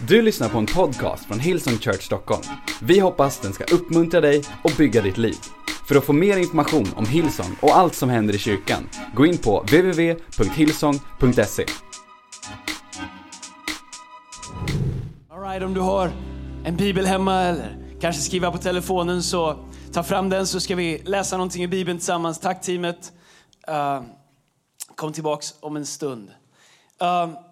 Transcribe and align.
Du 0.00 0.22
lyssnar 0.22 0.48
på 0.48 0.58
en 0.58 0.66
podcast 0.66 1.24
från 1.24 1.40
Hillsong 1.40 1.78
Church 1.78 2.02
Stockholm. 2.02 2.42
Vi 2.82 2.98
hoppas 2.98 3.40
den 3.40 3.52
ska 3.52 3.64
uppmuntra 3.64 4.20
dig 4.20 4.42
och 4.64 4.70
bygga 4.78 5.02
ditt 5.02 5.18
liv. 5.18 5.36
För 5.88 5.96
att 5.96 6.04
få 6.04 6.12
mer 6.12 6.36
information 6.36 6.86
om 6.96 7.06
Hillsong 7.06 7.56
och 7.62 7.76
allt 7.76 7.94
som 7.94 8.08
händer 8.08 8.34
i 8.34 8.38
kyrkan, 8.38 8.88
gå 9.14 9.26
in 9.26 9.38
på 9.38 9.60
www.hillsong.se. 9.60 11.66
Alright, 15.30 15.62
om 15.62 15.74
du 15.74 15.80
har 15.80 16.10
en 16.64 16.76
bibel 16.76 17.06
hemma 17.06 17.42
eller 17.42 17.78
kanske 18.00 18.22
skriva 18.22 18.50
på 18.50 18.58
telefonen 18.58 19.22
så 19.22 19.56
ta 19.92 20.02
fram 20.02 20.28
den 20.28 20.46
så 20.46 20.60
ska 20.60 20.76
vi 20.76 21.02
läsa 21.04 21.36
någonting 21.36 21.62
i 21.62 21.68
bibeln 21.68 21.98
tillsammans. 21.98 22.40
Tack 22.40 22.62
teamet. 22.62 23.12
Uh, 23.68 24.02
kom 24.94 25.12
tillbaks 25.12 25.54
om 25.60 25.76
en 25.76 25.86
stund. 25.86 26.30
Uh, 27.02 27.45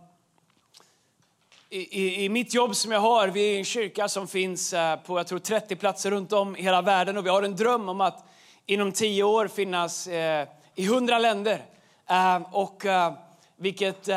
i, 1.74 2.24
i, 2.24 2.28
mitt 2.28 2.54
jobb 2.54 2.76
som 2.76 2.92
jag 2.92 3.00
har, 3.00 3.28
vi 3.28 3.54
är 3.54 3.58
en 3.58 3.64
kyrka 3.64 4.08
som 4.08 4.28
finns 4.28 4.72
eh, 4.72 4.96
på 4.96 5.18
jag 5.18 5.26
tror 5.26 5.38
30 5.38 5.76
platser 5.76 6.10
runt 6.10 6.32
om 6.32 6.56
i 6.56 6.62
hela 6.62 6.82
världen 6.82 7.16
och 7.16 7.26
vi 7.26 7.30
har 7.30 7.42
en 7.42 7.56
dröm 7.56 7.88
om 7.88 8.00
att 8.00 8.24
inom 8.66 8.92
10 8.92 9.22
år 9.22 9.48
finnas 9.48 10.06
eh, 10.06 10.48
i 10.74 10.84
100 10.84 11.18
länder. 11.18 11.64
Eh, 12.10 12.42
och 12.52 12.86
eh, 12.86 13.12
vilket 13.56 14.08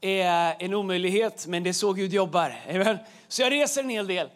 är 0.00 0.56
en 0.58 0.74
omöjlighet, 0.74 1.46
men 1.46 1.62
det 1.62 1.70
är 1.70 1.72
så 1.72 1.92
Gud 1.92 2.12
jobbar. 2.12 2.54
Så 3.28 3.42
jag 3.42 3.52
reser 3.52 3.82
en 3.82 3.90
hel 3.90 4.06
del 4.06 4.28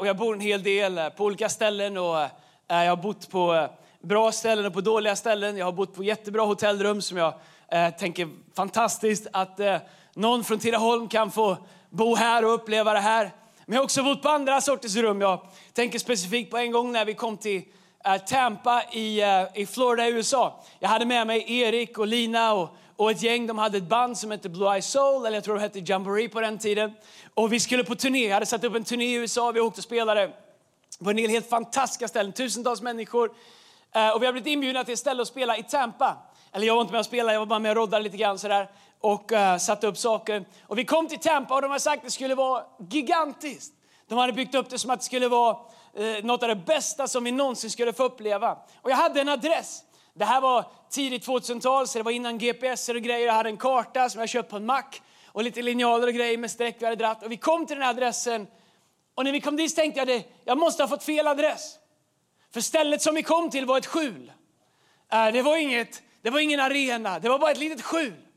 och 0.00 0.06
jag 0.06 0.16
bor 0.16 0.34
en 0.34 0.40
hel 0.40 0.62
del 0.62 1.10
på 1.16 1.24
olika 1.24 1.48
ställen 1.48 1.96
och 1.96 2.16
jag 2.66 2.88
har 2.88 2.96
bott 2.96 3.30
på 3.30 3.68
bra 4.00 4.32
ställen 4.32 4.66
och 4.66 4.74
på 4.74 4.80
dåliga 4.80 5.16
ställen. 5.16 5.56
Jag 5.56 5.64
har 5.64 5.72
bott 5.72 5.94
på 5.94 6.04
jättebra 6.04 6.42
hotellrum 6.42 7.02
som 7.02 7.16
jag 7.16 7.34
eh, 7.68 7.90
tänker 7.90 8.28
fantastiskt 8.56 9.26
att 9.32 9.60
eh, 9.60 9.76
någon 10.14 10.44
från 10.44 10.58
Tidaholm 10.58 11.08
kan 11.08 11.30
få 11.30 11.56
bo 11.90 12.14
här 12.14 12.44
och 12.44 12.54
uppleva 12.54 12.92
det 12.92 13.00
här. 13.00 13.32
Men 13.66 13.74
jag 13.74 13.80
har 13.80 13.84
också 13.84 14.02
bott 14.02 14.22
på 14.22 14.28
andra 14.28 14.60
sorters 14.60 14.96
rum. 14.96 15.20
Jag 15.20 15.40
tänker 15.72 15.98
specifikt 15.98 16.50
på 16.50 16.58
en 16.58 16.72
gång 16.72 16.92
när 16.92 17.04
vi 17.04 17.14
kom 17.14 17.36
till 17.36 17.62
eh, 18.04 18.16
Tampa 18.16 18.82
i, 18.92 19.20
eh, 19.22 19.42
i 19.54 19.66
Florida 19.66 20.08
i 20.08 20.10
USA. 20.10 20.64
Jag 20.78 20.88
hade 20.88 21.04
med 21.04 21.26
mig 21.26 21.60
Erik 21.60 21.98
och 21.98 22.06
Lina 22.06 22.52
och, 22.52 22.76
och 22.96 23.10
ett 23.10 23.22
gäng. 23.22 23.46
De 23.46 23.58
hade 23.58 23.78
ett 23.78 23.88
band 23.88 24.18
som 24.18 24.30
hette 24.30 24.48
Blue 24.48 24.74
Eye 24.74 24.82
Soul, 24.82 25.26
eller 25.26 25.36
jag 25.36 25.44
tror 25.44 25.54
det 25.54 25.60
hette 25.60 25.78
Jamboree 25.78 26.28
på 26.28 26.40
den 26.40 26.58
tiden. 26.58 26.92
Och 27.34 27.52
vi 27.52 27.60
skulle 27.60 27.84
på 27.84 27.94
turné. 27.94 28.26
Jag 28.26 28.34
hade 28.34 28.46
satt 28.46 28.64
upp 28.64 28.74
en 28.74 28.84
turné 28.84 29.04
i 29.04 29.14
USA. 29.14 29.52
Vi 29.52 29.60
åkte 29.60 29.78
och 29.78 29.84
spelade 29.84 30.30
på 31.04 31.10
en 31.10 31.16
del 31.16 31.30
helt 31.30 31.48
fantastiska 31.48 32.08
ställen. 32.08 32.32
Tusentals 32.32 32.82
människor. 32.82 33.30
Eh, 33.94 34.10
och 34.10 34.22
vi 34.22 34.26
har 34.26 34.32
blivit 34.32 34.52
inbjudna 34.52 34.84
till 34.84 34.92
ett 34.92 34.98
ställe 34.98 35.22
att 35.22 35.28
spela 35.28 35.56
i 35.56 35.62
Tampa. 35.62 36.16
Eller 36.52 36.66
jag 36.66 36.74
var 36.74 36.80
inte 36.80 36.92
med 36.92 36.98
och 36.98 37.06
spelade, 37.06 37.32
jag 37.32 37.40
var 37.40 37.46
bara 37.46 37.58
med 37.58 37.70
och 37.70 37.76
roddade 37.76 38.02
lite 38.02 38.16
grann 38.16 38.38
sådär. 38.38 38.68
Och 39.00 39.32
uh, 39.32 39.56
satte 39.56 39.86
upp 39.86 39.98
saker. 39.98 40.44
Och 40.62 40.78
vi 40.78 40.84
kom 40.84 41.08
till 41.08 41.18
Tampa 41.18 41.54
och 41.54 41.62
de 41.62 41.70
hade 41.70 41.80
sagt 41.80 41.98
att 41.98 42.04
det 42.04 42.10
skulle 42.10 42.34
vara 42.34 42.64
gigantiskt. 42.90 43.74
De 44.08 44.18
hade 44.18 44.32
byggt 44.32 44.54
upp 44.54 44.70
det 44.70 44.78
som 44.78 44.90
att 44.90 44.98
det 44.98 45.04
skulle 45.04 45.28
vara 45.28 45.56
uh, 45.98 46.24
något 46.24 46.42
av 46.42 46.48
det 46.48 46.56
bästa 46.56 47.08
som 47.08 47.24
vi 47.24 47.32
någonsin 47.32 47.70
skulle 47.70 47.92
få 47.92 48.04
uppleva. 48.04 48.58
Och 48.82 48.90
jag 48.90 48.96
hade 48.96 49.20
en 49.20 49.28
adress. 49.28 49.82
Det 50.14 50.24
här 50.24 50.40
var 50.40 50.64
tidigt 50.90 51.26
2000-tal, 51.26 51.88
så 51.88 51.98
det 51.98 52.02
var 52.02 52.12
innan 52.12 52.38
GPS 52.38 52.88
och 52.88 52.96
grejer. 52.96 53.26
Jag 53.26 53.34
hade 53.34 53.48
en 53.48 53.56
karta 53.56 54.10
som 54.10 54.20
jag 54.20 54.28
köpt 54.28 54.50
på 54.50 54.56
en 54.56 54.66
mack 54.66 55.02
och 55.26 55.42
lite 55.42 55.62
linjaler 55.62 56.06
och 56.06 56.14
grejer 56.14 56.38
med 56.38 56.50
streck 56.50 56.76
vi 56.78 56.84
hade 56.84 56.96
dratt. 56.96 57.22
Och 57.22 57.32
vi 57.32 57.36
kom 57.36 57.66
till 57.66 57.76
den 57.76 57.82
här 57.82 57.90
adressen 57.90 58.46
och 59.18 59.24
när 59.24 59.32
vi 59.32 59.40
kom 59.40 59.56
dit 59.56 59.76
tänkte 59.76 60.00
jag 60.00 60.10
att 60.10 60.24
jag 60.44 60.58
måste 60.58 60.82
ha 60.82 60.88
fått 60.88 61.04
fel 61.04 61.26
adress. 61.26 61.74
För 62.52 62.60
stället 62.60 63.02
som 63.02 63.14
vi 63.14 63.22
kom 63.22 63.50
till 63.50 63.66
var 63.66 63.78
ett 63.78 63.86
skjul. 63.86 64.32
Uh, 65.14 65.32
det 65.32 65.42
var, 65.42 65.56
inget, 65.56 66.02
det 66.22 66.30
var 66.30 66.40
ingen 66.40 66.60
arena, 66.60 67.18
det 67.18 67.28
var 67.28 67.38
bara 67.38 67.50
ett 67.50 67.58
litet 67.58 67.82
skjul. 67.82 68.27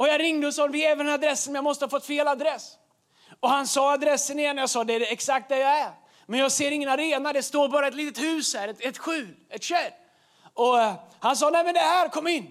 Och 0.00 0.08
jag 0.08 0.20
ringde 0.20 0.46
och 0.46 0.54
sa, 0.54 0.66
vi 0.66 0.86
är 0.86 0.90
även 0.90 1.08
adressen, 1.08 1.52
men 1.52 1.58
jag 1.58 1.64
måste 1.64 1.84
ha 1.84 1.90
fått 1.90 2.06
fel 2.06 2.28
adress. 2.28 2.76
Och 3.40 3.50
han 3.50 3.66
sa 3.66 3.92
adressen 3.92 4.38
igen 4.38 4.56
jag 4.56 4.70
sa, 4.70 4.84
det 4.84 4.94
är 4.94 5.12
exakt 5.12 5.48
där 5.48 5.56
jag 5.56 5.80
är. 5.80 5.90
Men 6.26 6.40
jag 6.40 6.52
ser 6.52 6.70
ingen 6.70 6.88
arena, 6.88 7.32
det 7.32 7.42
står 7.42 7.68
bara 7.68 7.88
ett 7.88 7.94
litet 7.94 8.22
hus 8.22 8.54
här, 8.54 8.68
ett, 8.68 8.80
ett 8.80 8.98
skjul, 8.98 9.36
ett 9.48 9.62
kärr. 9.62 9.90
Och 10.54 10.80
eh, 10.80 10.94
han 11.20 11.36
sa, 11.36 11.50
nej 11.50 11.64
men 11.64 11.74
det 11.74 11.80
här, 11.80 12.08
kom 12.08 12.26
in. 12.26 12.50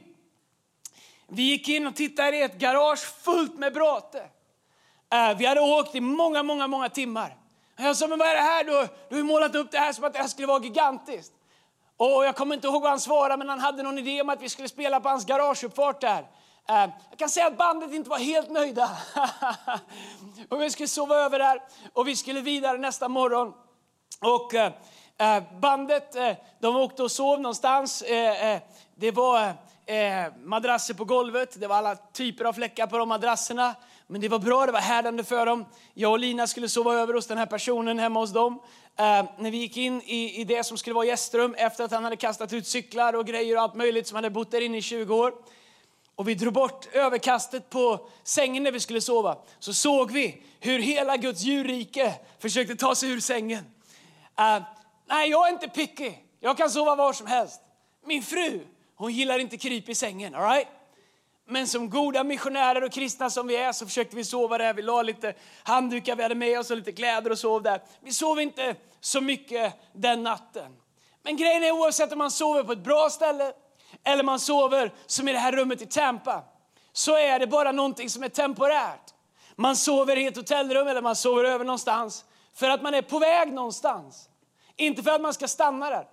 Vi 1.28 1.42
gick 1.42 1.70
in 1.70 1.88
och 1.88 1.96
tittade 1.96 2.38
i 2.38 2.42
ett 2.42 2.60
garage 2.60 3.24
fullt 3.24 3.58
med 3.58 3.74
bråte. 3.74 4.26
Eh, 5.14 5.38
vi 5.38 5.46
hade 5.46 5.62
åkt 5.62 5.96
i 5.96 6.02
många, 6.02 6.44
många, 6.44 6.68
många 6.68 6.90
timmar. 6.90 7.38
Jag 7.78 7.98
sa, 7.98 8.08
men 8.08 8.20
vad 8.20 8.28
är 8.28 8.36
det 8.36 8.42
här? 8.42 8.64
Du, 8.64 8.88
du 9.10 9.16
har 9.16 9.24
målat 9.24 9.56
upp 9.56 9.72
det 9.72 9.80
här 9.80 9.94
som 9.94 10.04
att 10.04 10.14
det 10.14 10.20
här 10.20 10.28
skulle 10.28 10.48
vara 10.48 10.64
gigantiskt. 10.64 11.34
Och 11.98 12.26
jag 12.26 12.36
kommer 12.36 12.56
inte 12.56 12.68
ihåg 12.68 12.82
vad 12.82 12.92
han 12.92 13.00
svarade, 13.00 13.38
men 13.38 13.50
han 13.50 13.60
hade 13.60 13.84
någon 13.84 14.00
idé 14.00 14.22
om 14.22 14.30
att 14.30 14.42
vi 14.42 14.50
skulle 14.50 14.70
spela 14.70 15.00
på 15.00 15.10
hans 15.10 15.26
garageuppfart 15.26 16.02
där. 16.02 16.26
Eh, 16.70 16.90
jag 17.10 17.20
kan 17.20 17.30
säga 17.30 17.48
att 17.48 17.58
bandet 17.58 17.94
inte 17.94 18.10
var 18.10 18.18
helt 18.18 18.50
nöjda. 18.50 18.90
och 20.50 20.62
vi 20.62 20.70
skulle 20.70 20.88
sova 20.88 21.16
över 21.16 21.40
där 21.40 21.62
och 21.94 22.08
vi 22.08 22.16
skulle 22.16 22.42
vidare 22.42 22.78
nästa 22.78 23.08
morgon. 23.08 23.54
Och 24.22 24.54
eh, 24.56 24.72
eh, 25.18 25.44
bandet, 25.60 26.16
de 26.60 26.76
åkte 26.76 27.04
och 27.04 27.12
sov 27.12 27.42
någonstans. 27.42 28.04
Det 28.96 29.12
var 29.12 29.54
madrasser 30.46 30.94
på 30.94 31.06
golvet, 31.06 31.60
det 31.60 31.68
var 31.68 31.76
alla 31.76 31.96
typer 31.96 32.46
av 32.46 32.54
fläckar 32.54 32.88
på 32.88 32.98
de 32.98 33.10
madrasserna. 33.10 33.76
Men 34.08 34.22
det 34.22 34.28
var 34.28 34.40
bra, 34.40 34.66
det 34.66 34.72
var 34.72 34.80
härdande 34.80 35.24
för 35.24 35.46
dem. 35.46 35.66
Jag 35.94 36.12
och 36.12 36.20
Lina 36.20 36.48
skulle 36.48 36.70
sova 36.70 36.94
över 36.94 37.14
hos 37.14 37.28
den 37.28 37.38
här 37.38 37.46
personen 37.46 38.00
hemma 38.00 38.20
hos 38.20 38.34
dem. 38.34 38.60
Eh, 38.98 39.26
när 39.38 39.52
vi 39.52 39.58
gick 39.58 39.78
in 39.78 40.02
i, 40.02 40.42
i 40.42 40.44
det 40.44 40.64
som 40.64 40.78
skulle 40.78 40.94
vara 40.94 41.06
gästrum 41.06 41.56
efter 41.58 41.84
att 41.84 41.92
han 41.92 42.04
hade 42.04 42.16
kastat 42.16 42.54
ut 42.54 42.68
cyklar 42.68 43.14
och 43.14 43.28
grejer 43.28 43.56
och 43.56 43.62
allt 43.62 43.76
möjligt 43.76 44.08
som 44.08 44.16
hade 44.16 44.30
bott 44.30 44.52
där 44.52 44.62
inne 44.62 44.78
i 44.78 44.82
20 44.82 45.16
år. 45.16 45.34
Och 46.20 46.28
vi 46.28 46.36
drog 46.36 46.54
bort 46.54 46.88
överkastet 46.94 47.70
på 47.70 48.08
sängen 48.24 48.64
när 48.64 48.72
vi 48.72 48.80
skulle 48.80 49.02
sova. 49.02 49.38
Så 49.60 49.74
såg 49.74 50.12
vi 50.12 50.44
hur 50.60 50.80
hela 50.80 51.18
Guds 51.18 51.42
djurrike 51.42 52.14
försökte 52.40 52.76
ta 52.76 52.96
sig 52.96 53.10
ur 53.10 53.20
sängen. 53.20 53.60
Uh, 54.40 54.64
nej, 55.06 55.30
jag 55.30 55.48
är 55.48 55.54
inte 55.54 55.68
picky. 55.68 56.14
Jag 56.40 56.58
kan 56.58 56.70
sova 56.70 56.96
var 56.96 57.14
som 57.14 57.28
helst. 57.28 57.62
Min 58.06 58.24
fru, 58.24 58.60
hon 58.96 59.14
gillar 59.14 59.40
inte 59.40 59.58
kryp 59.58 59.90
i 59.90 59.96
sängen. 59.96 60.36
All 60.36 60.50
right? 60.50 60.68
Men 61.48 61.68
som 61.68 61.90
goda 61.90 62.24
missionärer 62.24 62.84
och 62.84 62.92
kristna 62.92 63.30
som 63.30 63.48
vi 63.48 63.56
är 63.56 63.72
så 63.72 63.86
försökte 63.86 64.16
vi 64.16 64.24
sova 64.24 64.58
där. 64.58 64.74
Vi 64.74 64.82
la 64.82 65.02
lite 65.02 65.34
handdukar 65.64 66.16
vi 66.16 66.24
hade 66.24 66.36
med 66.36 66.60
oss 66.60 66.72
och 66.72 66.78
lite 66.78 66.92
kläder 66.92 67.32
och 67.32 67.40
sov 67.40 67.64
där. 67.64 67.82
Vi 68.02 68.12
sov 68.12 68.42
inte 68.42 68.76
så 69.00 69.22
mycket 69.22 69.74
den 69.94 70.24
natten. 70.24 70.76
Men 71.24 71.38
grejen 71.38 71.64
är 71.64 71.72
oavsett 71.72 72.12
om 72.12 72.18
man 72.18 72.32
sover 72.32 72.64
på 72.64 72.72
ett 72.72 72.84
bra 72.84 73.10
ställe 73.10 73.54
eller 74.04 74.24
man 74.24 74.40
sover 74.40 74.94
som 75.06 75.28
i 75.28 75.32
det 75.32 75.40
här 75.40 75.52
rummet 75.52 75.82
i 75.82 75.86
Tampa 75.86 76.44
så 76.94 77.18
är 77.18 77.40
det 77.40 77.48
bara 77.48 77.72
någonting 77.72 78.10
som 78.10 78.24
är 78.24 78.30
temporärt. 78.30 79.14
Man 79.56 79.76
sover 79.76 80.18
i 80.18 80.26
ett 80.26 80.36
hotellrum 80.36 80.88
eller 80.88 81.02
man 81.02 81.16
sover 81.16 81.44
över 81.44 81.66
någonstans 81.66 82.26
för 82.54 82.70
att 82.70 82.82
man 82.82 82.94
är 82.94 83.02
på 83.02 83.20
väg 83.20 83.54
någonstans. 83.54 84.30
Inte 84.76 85.04
för 85.04 85.12
att 85.12 85.22
man 85.22 85.34
ska 85.34 85.48
stanna 85.48 85.90
där. 85.90 86.08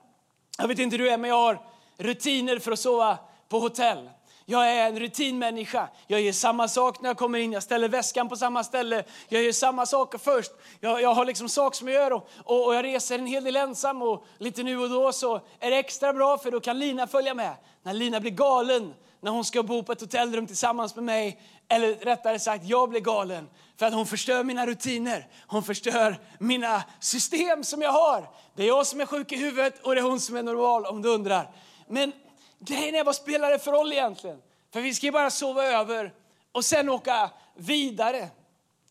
Jag 0.58 0.68
vet 0.68 0.78
inte 0.78 0.96
hur 0.96 1.04
du 1.04 1.10
är 1.10 1.18
men 1.18 1.30
jag 1.30 1.36
har 1.36 1.60
rutiner 1.96 2.58
för 2.58 2.72
att 2.72 2.78
sova 2.78 3.18
på 3.48 3.58
hotell. 3.58 4.10
Jag 4.48 4.72
är 4.72 4.86
en 4.86 4.98
rutinmänniska. 4.98 5.88
Jag 6.06 6.20
gör 6.20 6.32
samma 6.32 6.68
sak 6.68 7.00
när 7.00 7.10
jag 7.10 7.16
kommer 7.16 7.38
in. 7.38 7.52
Jag 7.52 7.62
ställer 7.62 7.88
väskan 7.88 8.28
på 8.28 8.36
samma 8.36 8.64
ställe. 8.64 9.04
Jag 9.28 9.42
gör 9.42 9.52
samma 9.52 9.86
saker 9.86 10.18
först. 10.18 10.52
Jag, 10.80 11.02
jag 11.02 11.14
har 11.14 11.24
liksom 11.24 11.48
saker 11.48 11.76
som 11.76 11.88
jag 11.88 11.94
gör 11.94 12.12
och, 12.12 12.28
och, 12.44 12.66
och, 12.66 12.74
jag 12.74 12.84
reser 12.84 13.18
en 13.18 13.26
hel 13.26 13.44
del 13.44 13.56
ensam 13.56 14.02
och 14.02 14.24
lite 14.38 14.62
nu 14.62 14.78
och 14.78 14.90
då 14.90 15.12
så 15.12 15.40
är 15.60 15.70
det 15.70 15.76
extra 15.76 16.12
bra 16.12 16.38
för 16.38 16.50
då 16.50 16.60
kan 16.60 16.78
Lina 16.78 17.06
följa 17.06 17.34
med. 17.34 17.54
När 17.82 17.94
Lina 17.94 18.20
blir 18.20 18.30
galen 18.30 18.94
när 19.20 19.30
hon 19.30 19.44
ska 19.44 19.62
bo 19.62 19.82
på 19.82 19.92
ett 19.92 20.00
hotellrum 20.00 20.46
tillsammans 20.46 20.94
med 20.94 21.04
mig 21.04 21.40
eller 21.68 21.94
rättare 21.94 22.38
sagt, 22.38 22.64
jag 22.64 22.90
blir 22.90 23.00
galen 23.00 23.48
för 23.78 23.86
att 23.86 23.94
hon 23.94 24.06
förstör 24.06 24.44
mina 24.44 24.66
rutiner. 24.66 25.28
Hon 25.46 25.62
förstör 25.62 26.18
mina 26.38 26.82
system 27.00 27.64
som 27.64 27.82
jag 27.82 27.92
har. 27.92 28.28
Det 28.56 28.62
är 28.62 28.66
jag 28.66 28.86
som 28.86 29.00
är 29.00 29.06
sjuk 29.06 29.32
i 29.32 29.36
huvudet 29.36 29.82
och 29.82 29.94
det 29.94 30.00
är 30.00 30.02
hon 30.02 30.20
som 30.20 30.36
är 30.36 30.42
normal 30.42 30.86
om 30.86 31.02
du 31.02 31.08
undrar. 31.08 31.50
Men 31.88 32.12
Grejen 32.58 32.94
är, 32.94 33.04
vad 33.04 33.16
spelar 33.16 33.50
det 33.50 33.58
för 33.58 33.72
roll 33.72 33.92
egentligen? 33.92 34.42
För 34.72 34.80
vi 34.80 34.94
ska 34.94 35.06
ju 35.06 35.12
bara 35.12 35.30
sova 35.30 35.64
över 35.64 36.14
och 36.52 36.64
sen 36.64 36.88
åka 36.88 37.30
vidare. 37.54 38.28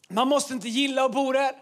Man 0.08 0.28
måste 0.28 0.54
inte 0.54 0.70
gilla 0.70 1.06
att 1.06 1.12
bo 1.12 1.32
där. 1.32 1.56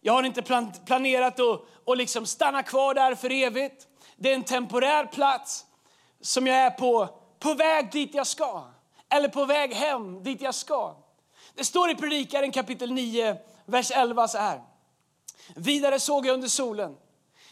Jag 0.00 0.12
har 0.12 0.22
inte 0.22 0.42
plan 0.42 0.72
planerat 0.86 1.40
att, 1.40 1.60
att 1.86 1.98
liksom 1.98 2.26
stanna 2.26 2.62
kvar 2.62 2.94
där 2.94 3.14
för 3.14 3.32
evigt. 3.32 3.86
Det 4.16 4.30
är 4.30 4.34
en 4.34 4.44
temporär 4.44 5.04
plats 5.06 5.66
som 6.20 6.46
jag 6.46 6.56
är 6.56 6.70
på, 6.70 7.08
på 7.38 7.54
väg 7.54 7.92
dit 7.92 8.14
jag 8.14 8.26
ska. 8.26 8.64
Eller 9.08 9.28
på 9.28 9.44
väg 9.44 9.74
hem 9.74 10.22
dit 10.22 10.40
jag 10.40 10.54
ska. 10.54 10.96
Det 11.54 11.64
står 11.64 11.90
i 11.90 11.94
Predikaren 11.94 12.52
kapitel 12.52 12.92
9, 12.92 13.36
vers 13.66 13.90
11 13.90 14.28
så 14.28 14.38
här. 14.38 14.62
Vidare 15.56 16.00
såg 16.00 16.26
jag 16.26 16.34
under 16.34 16.48
solen. 16.48 16.96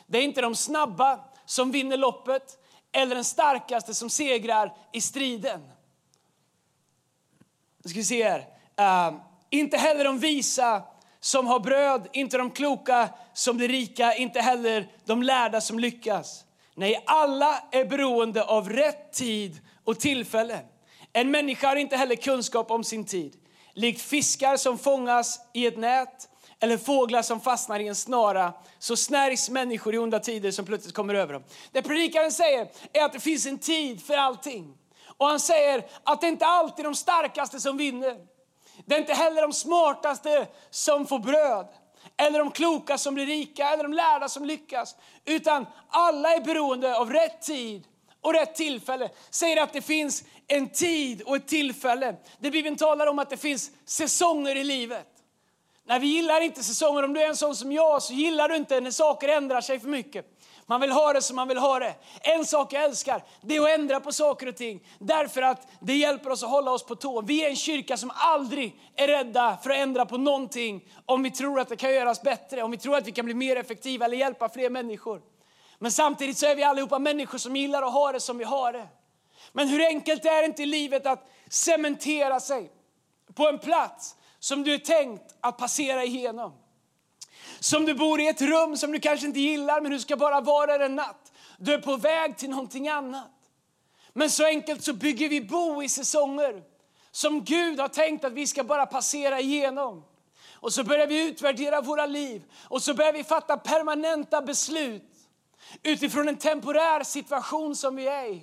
Det 0.06 0.18
är 0.18 0.22
inte 0.22 0.40
de 0.40 0.54
snabba 0.54 1.20
som 1.44 1.70
vinner 1.70 1.96
loppet 1.96 2.58
eller 2.92 3.14
den 3.14 3.24
starkaste 3.24 3.94
som 3.94 4.10
segrar 4.10 4.76
i 4.92 5.00
striden. 5.00 5.60
Nu 7.84 7.90
ska 7.90 7.98
vi 7.98 8.04
se 8.04 8.28
här. 8.28 8.40
Uh, 9.10 9.20
inte 9.50 9.76
heller 9.76 10.04
de 10.04 10.18
visa 10.18 10.82
som 11.20 11.46
har 11.46 11.60
bröd, 11.60 12.08
inte 12.12 12.38
de 12.38 12.50
kloka 12.50 13.08
som 13.32 13.56
blir 13.56 13.68
rika, 13.68 14.14
inte 14.14 14.40
heller 14.40 14.88
de 15.04 15.22
lärda 15.22 15.60
som 15.60 15.78
lyckas. 15.78 16.44
Nej, 16.74 17.02
alla 17.06 17.62
är 17.70 17.84
beroende 17.84 18.44
av 18.44 18.68
rätt 18.68 19.12
tid 19.12 19.60
och 19.84 20.00
tillfälle. 20.00 20.60
En 21.12 21.30
människa 21.30 21.68
har 21.68 21.76
inte 21.76 21.96
heller 21.96 22.16
kunskap 22.16 22.70
om 22.70 22.84
sin 22.84 23.04
tid. 23.04 23.36
Likt 23.74 24.00
fiskar 24.00 24.56
som 24.56 24.78
fångas 24.78 25.40
i 25.52 25.66
ett 25.66 25.78
nät 25.78 26.29
eller 26.60 26.76
fåglar 26.76 27.22
som 27.22 27.40
fastnar 27.40 27.80
i 27.80 27.88
en 27.88 27.94
snara, 27.94 28.52
så 28.78 28.96
snärjs 28.96 29.50
människor 29.50 29.94
i 29.94 29.98
onda 29.98 30.20
tider 30.20 30.50
som 30.50 30.64
plötsligt 30.64 30.94
kommer 30.94 31.14
över 31.14 31.32
dem. 31.32 31.44
Det 31.72 31.82
predikaren 31.82 32.32
säger 32.32 32.68
är 32.92 33.04
att 33.04 33.12
det 33.12 33.20
finns 33.20 33.46
en 33.46 33.58
tid 33.58 34.02
för 34.02 34.16
allting. 34.16 34.76
Och 35.16 35.26
han 35.26 35.40
säger 35.40 35.86
att 36.04 36.20
det 36.20 36.28
inte 36.28 36.46
alltid 36.46 36.84
är 36.84 36.88
de 36.88 36.94
starkaste 36.94 37.60
som 37.60 37.76
vinner. 37.76 38.16
Det 38.86 38.94
är 38.94 38.98
inte 38.98 39.14
heller 39.14 39.42
de 39.42 39.52
smartaste 39.52 40.46
som 40.70 41.06
får 41.06 41.18
bröd, 41.18 41.68
eller 42.16 42.38
de 42.38 42.50
kloka 42.50 42.98
som 42.98 43.14
blir 43.14 43.26
rika, 43.26 43.68
eller 43.68 43.82
de 43.82 43.92
lärda 43.92 44.28
som 44.28 44.44
lyckas. 44.44 44.96
Utan 45.24 45.66
alla 45.88 46.34
är 46.34 46.40
beroende 46.40 46.96
av 46.96 47.12
rätt 47.12 47.42
tid 47.42 47.84
och 48.20 48.32
rätt 48.34 48.54
tillfälle. 48.54 49.10
Säger 49.30 49.62
att 49.62 49.72
det 49.72 49.82
finns 49.82 50.24
en 50.48 50.68
tid 50.68 51.22
och 51.22 51.36
ett 51.36 51.48
tillfälle. 51.48 52.16
Det 52.38 52.50
Bibeln 52.50 52.76
talar 52.76 53.06
om 53.06 53.18
att 53.18 53.30
det 53.30 53.36
finns 53.36 53.70
säsonger 53.84 54.56
i 54.56 54.64
livet. 54.64 55.19
Nej, 55.90 55.98
vi 55.98 56.06
gillar 56.06 56.40
inte 56.40 56.62
säsonger. 56.62 57.02
Om 57.02 57.12
du 57.12 57.22
är 57.22 57.28
en 57.28 57.36
sån 57.36 57.56
som 57.56 57.72
jag 57.72 58.02
så 58.02 58.12
gillar 58.12 58.48
du 58.48 58.56
inte 58.56 58.80
när 58.80 58.90
saker 58.90 59.28
ändrar 59.28 59.60
sig 59.60 59.80
för 59.80 59.88
mycket. 59.88 60.26
Man 60.66 60.80
vill 60.80 60.90
ha 60.90 61.12
det 61.12 61.22
som 61.22 61.36
man 61.36 61.48
vill 61.48 61.58
ha 61.58 61.78
det. 61.78 61.94
En 62.20 62.44
sak 62.44 62.72
jag 62.72 62.84
älskar, 62.84 63.24
det 63.40 63.56
är 63.56 63.62
att 63.62 63.68
ändra 63.68 64.00
på 64.00 64.12
saker 64.12 64.46
och 64.46 64.56
ting. 64.56 64.86
Därför 64.98 65.42
att 65.42 65.68
det 65.80 65.94
hjälper 65.94 66.30
oss 66.30 66.42
att 66.42 66.50
hålla 66.50 66.70
oss 66.70 66.86
på 66.86 66.94
tå. 66.94 67.20
Vi 67.20 67.44
är 67.44 67.48
en 67.50 67.56
kyrka 67.56 67.96
som 67.96 68.10
aldrig 68.14 68.80
är 68.96 69.06
rädda 69.06 69.58
för 69.62 69.70
att 69.70 69.76
ändra 69.76 70.06
på 70.06 70.18
någonting 70.18 70.84
om 71.06 71.22
vi 71.22 71.30
tror 71.30 71.60
att 71.60 71.68
det 71.68 71.76
kan 71.76 71.94
göras 71.94 72.22
bättre, 72.22 72.62
om 72.62 72.70
vi 72.70 72.78
tror 72.78 72.96
att 72.96 73.06
vi 73.06 73.12
kan 73.12 73.24
bli 73.24 73.34
mer 73.34 73.56
effektiva 73.56 74.04
eller 74.04 74.16
hjälpa 74.16 74.48
fler 74.48 74.70
människor. 74.70 75.20
Men 75.78 75.90
samtidigt 75.90 76.38
så 76.38 76.46
är 76.46 76.56
vi 76.56 76.62
allihopa 76.62 76.98
människor 76.98 77.38
som 77.38 77.56
gillar 77.56 77.82
att 77.82 77.92
ha 77.92 78.12
det 78.12 78.20
som 78.20 78.38
vi 78.38 78.44
har 78.44 78.72
det. 78.72 78.88
Men 79.52 79.68
hur 79.68 79.86
enkelt 79.86 80.24
är 80.24 80.40
det 80.40 80.46
inte 80.46 80.62
i 80.62 80.66
livet 80.66 81.06
att 81.06 81.30
cementera 81.48 82.40
sig 82.40 82.70
på 83.34 83.48
en 83.48 83.58
plats 83.58 84.16
som 84.40 84.62
du 84.64 84.74
är 84.74 84.78
tänkt 84.78 85.34
att 85.40 85.58
passera 85.58 86.04
igenom? 86.04 86.52
Som 87.60 87.84
du 87.84 87.94
bor 87.94 88.20
i 88.20 88.28
ett 88.28 88.42
rum 88.42 88.76
som 88.76 88.92
du 88.92 89.00
kanske 89.00 89.26
inte 89.26 89.40
gillar, 89.40 89.80
men 89.80 89.92
du 89.92 90.00
ska 90.00 90.16
bara 90.16 90.40
vara 90.40 90.78
där 90.78 90.84
en 90.84 90.96
natt. 90.96 91.32
Du 91.58 91.74
är 91.74 91.78
på 91.78 91.96
väg 91.96 92.38
till 92.38 92.50
någonting 92.50 92.88
annat. 92.88 93.30
Men 94.12 94.30
så 94.30 94.44
enkelt 94.44 94.84
så 94.84 94.92
bygger 94.92 95.28
vi 95.28 95.40
bo 95.40 95.82
i 95.82 95.88
säsonger 95.88 96.62
som 97.10 97.44
Gud 97.44 97.80
har 97.80 97.88
tänkt 97.88 98.24
att 98.24 98.32
vi 98.32 98.46
ska 98.46 98.64
bara 98.64 98.86
passera 98.86 99.40
igenom. 99.40 100.04
Och 100.52 100.72
så 100.72 100.84
börjar 100.84 101.06
vi 101.06 101.28
utvärdera 101.28 101.80
våra 101.80 102.06
liv 102.06 102.42
och 102.62 102.82
så 102.82 102.94
börjar 102.94 103.12
vi 103.12 103.24
fatta 103.24 103.56
permanenta 103.56 104.42
beslut 104.42 105.02
utifrån 105.82 106.28
en 106.28 106.36
temporär 106.36 107.04
situation 107.04 107.76
som 107.76 107.96
vi 107.96 108.08
är 108.08 108.26
i. 108.26 108.42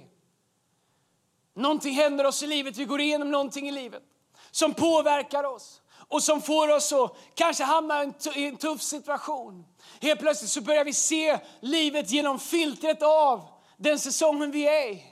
Någonting 1.54 1.94
händer 1.94 2.26
oss 2.26 2.44
i 2.44 2.48
livet, 2.48 2.78
vi 2.78 2.86
går 2.86 3.02
igenom 3.02 3.32
någonting 3.32 3.70
i 3.70 3.72
livet 3.72 4.04
som 4.52 4.74
påverkar 4.74 5.44
oss 5.44 5.82
och 6.08 6.24
som 6.24 6.42
får 6.42 6.76
oss 6.76 6.94
att 6.94 7.18
kanske 7.36 7.64
hamna 7.64 8.04
i 8.36 8.46
en 8.48 8.58
tuff 8.58 8.82
situation. 8.82 9.66
Helt 10.02 10.20
plötsligt 10.20 10.52
så 10.52 10.62
börjar 10.62 10.86
vi 10.86 10.94
se 10.94 11.40
livet 11.60 12.12
genom 12.12 12.40
filtret 12.40 13.04
av 13.04 13.46
den 13.78 14.00
säsongen 14.00 14.52
vi 14.52 14.68
är 14.68 14.92
i. 14.92 15.04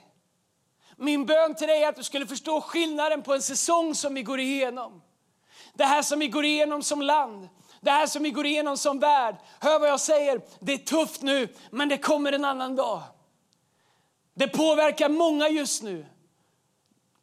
Min 0.96 1.26
bön 1.26 1.54
till 1.54 1.68
dig 1.68 1.82
är 1.82 1.88
att 1.88 1.96
du 1.96 2.02
skulle 2.02 2.26
förstå 2.26 2.60
skillnaden 2.60 3.22
på 3.22 3.34
en 3.34 3.42
säsong 3.42 3.94
som 3.94 4.14
vi 4.14 4.22
går 4.22 4.40
igenom. 4.40 5.02
Det 5.74 5.84
här 5.84 6.02
som 6.02 6.18
vi 6.18 6.28
går 6.28 6.44
igenom 6.44 6.82
som 6.82 7.02
land, 7.02 7.48
det 7.80 7.90
här 7.90 8.06
som 8.06 8.22
vi 8.22 8.30
går 8.30 8.46
igenom 8.46 8.76
som 8.76 8.98
värld. 8.98 9.36
Hör 9.60 9.78
vad 9.78 9.88
jag 9.88 10.00
säger, 10.00 10.40
det 10.60 10.72
är 10.72 10.78
tufft 10.78 11.22
nu, 11.22 11.48
men 11.70 11.88
det 11.88 11.98
kommer 11.98 12.32
en 12.32 12.44
annan 12.44 12.76
dag. 12.76 13.02
Det 14.34 14.48
påverkar 14.48 15.08
många 15.08 15.48
just 15.48 15.82
nu. 15.82 16.06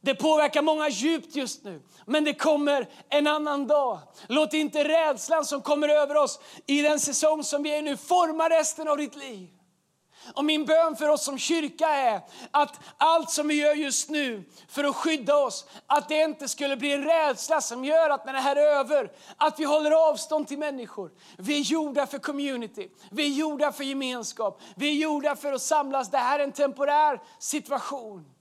Det 0.06 0.16
påverkar 0.16 0.62
många 0.62 0.90
djupt 0.90 1.36
just 1.36 1.64
nu, 1.64 1.82
men 2.06 2.24
det 2.24 2.34
kommer 2.34 2.90
en 3.10 3.28
annan 3.28 3.68
dag. 3.68 4.00
Låt 4.28 4.54
inte 4.54 4.84
rädslan 4.84 5.46
som 5.46 5.62
kommer 5.62 5.90
över 5.90 6.16
oss 6.16 6.40
i 6.66 6.82
den 6.82 7.00
säsong 7.00 7.44
som 7.44 7.64
vi 7.64 7.78
är 7.78 7.82
nu 7.82 7.98
forma 7.98 8.50
resten 8.50 8.88
av 8.88 8.98
ditt 8.98 9.16
liv. 9.16 9.50
Och 10.34 10.46
min 10.46 10.66
bön 10.66 10.96
för 10.96 11.10
oss 11.10 11.24
som 11.24 11.38
kyrka 11.38 11.88
är 11.88 12.22
att 12.52 12.80
allt 12.98 13.30
som 13.30 13.48
vi 13.48 13.54
gör 13.54 13.76
just 13.76 14.10
nu 14.10 14.44
för 14.68 14.84
att 14.84 14.96
skydda 14.96 15.38
oss, 15.38 15.66
att 15.88 16.10
det 16.10 16.24
inte 16.24 16.48
skulle 16.48 16.78
bli 16.78 16.94
en 16.94 17.04
rädsla 17.04 17.62
som 17.62 17.86
gör 17.86 18.10
att 18.10 18.26
när 18.26 18.34
det 18.34 18.40
här 18.40 18.56
är 18.56 18.80
över, 18.80 19.12
att 19.38 19.60
vi 19.60 19.64
håller 19.64 20.10
avstånd 20.10 20.48
till 20.48 20.60
människor. 20.60 21.12
Vi 21.38 21.58
är 21.58 21.62
gjorda 21.62 22.08
för 22.08 22.20
community, 22.20 22.90
vi 23.12 23.24
är 23.24 23.38
gjorda 23.38 23.72
för 23.72 23.84
gemenskap, 23.84 24.62
vi 24.76 24.90
är 24.90 24.94
gjorda 24.94 25.36
för 25.36 25.54
att 25.54 25.62
samlas. 25.62 26.12
Det 26.12 26.18
här 26.18 26.40
är 26.40 26.44
en 26.44 26.52
temporär 26.52 27.22
situation. 27.40 28.33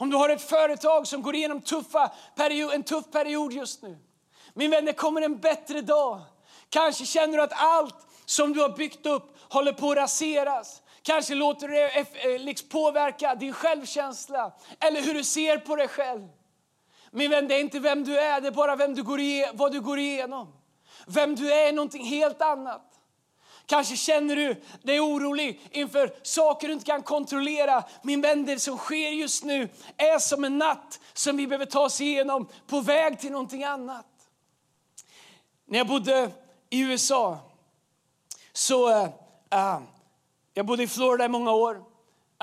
Om 0.00 0.10
du 0.10 0.16
har 0.16 0.28
ett 0.28 0.42
företag 0.42 1.06
som 1.06 1.22
går 1.22 1.34
igenom 1.34 1.60
tuffa 1.60 2.10
period, 2.36 2.72
en 2.72 2.82
tuff 2.82 3.04
period 3.12 3.52
just 3.52 3.82
nu. 3.82 3.98
Min 4.54 4.70
vän, 4.70 4.84
det 4.84 4.92
kommer 4.92 5.22
en 5.22 5.38
bättre 5.38 5.80
dag. 5.80 6.20
Kanske 6.68 7.06
känner 7.06 7.36
du 7.36 7.42
att 7.42 7.52
allt 7.62 7.96
som 8.24 8.52
du 8.52 8.60
har 8.60 8.68
byggt 8.68 9.06
upp 9.06 9.36
håller 9.52 9.72
på 9.72 9.90
att 9.90 9.96
raseras. 9.96 10.82
Kanske 11.02 11.34
låter 11.34 11.68
det 11.68 11.98
eh, 11.98 12.40
liksom 12.40 12.68
påverka 12.68 13.34
din 13.34 13.52
självkänsla 13.52 14.52
eller 14.78 15.00
hur 15.00 15.14
du 15.14 15.24
ser 15.24 15.58
på 15.58 15.76
dig 15.76 15.88
själv. 15.88 16.28
Min 17.10 17.30
vän, 17.30 17.48
det 17.48 17.54
är 17.54 17.60
inte 17.60 17.78
vem 17.78 18.04
du 18.04 18.18
är, 18.18 18.40
det 18.40 18.48
är 18.48 18.52
bara 18.52 18.76
vem 18.76 18.94
du 18.94 19.02
går 19.02 19.56
vad 19.56 19.72
du 19.72 19.80
går 19.80 19.98
igenom. 19.98 20.52
Vem 21.06 21.34
du 21.34 21.52
är 21.52 21.68
är 21.68 21.72
någonting 21.72 22.04
helt 22.04 22.42
annat. 22.42 22.89
Kanske 23.66 23.96
känner 23.96 24.36
du 24.36 24.62
dig 24.82 25.00
orolig 25.00 25.60
inför 25.70 26.14
saker 26.22 26.68
du 26.68 26.74
inte 26.74 26.86
kan 26.86 27.02
kontrollera. 27.02 27.84
Min 28.02 28.20
vän, 28.20 28.46
det 28.46 28.58
som 28.58 28.78
sker 28.78 29.10
just 29.10 29.44
nu 29.44 29.68
är 29.96 30.18
som 30.18 30.44
en 30.44 30.58
natt 30.58 31.00
som 31.12 31.36
vi 31.36 31.46
behöver 31.46 31.66
ta 31.66 31.80
oss 31.80 32.00
igenom 32.00 32.48
på 32.66 32.80
väg 32.80 33.20
till 33.20 33.32
någonting 33.32 33.64
annat. 33.64 34.06
När 35.66 35.78
jag 35.78 35.86
bodde 35.86 36.30
i 36.70 36.80
USA 36.80 37.38
så 38.52 38.90
uh, 39.54 39.80
jag 40.54 40.66
bodde 40.66 40.82
i 40.82 40.88
Florida 40.88 41.24
i 41.24 41.28
många 41.28 41.52
år. 41.52 41.74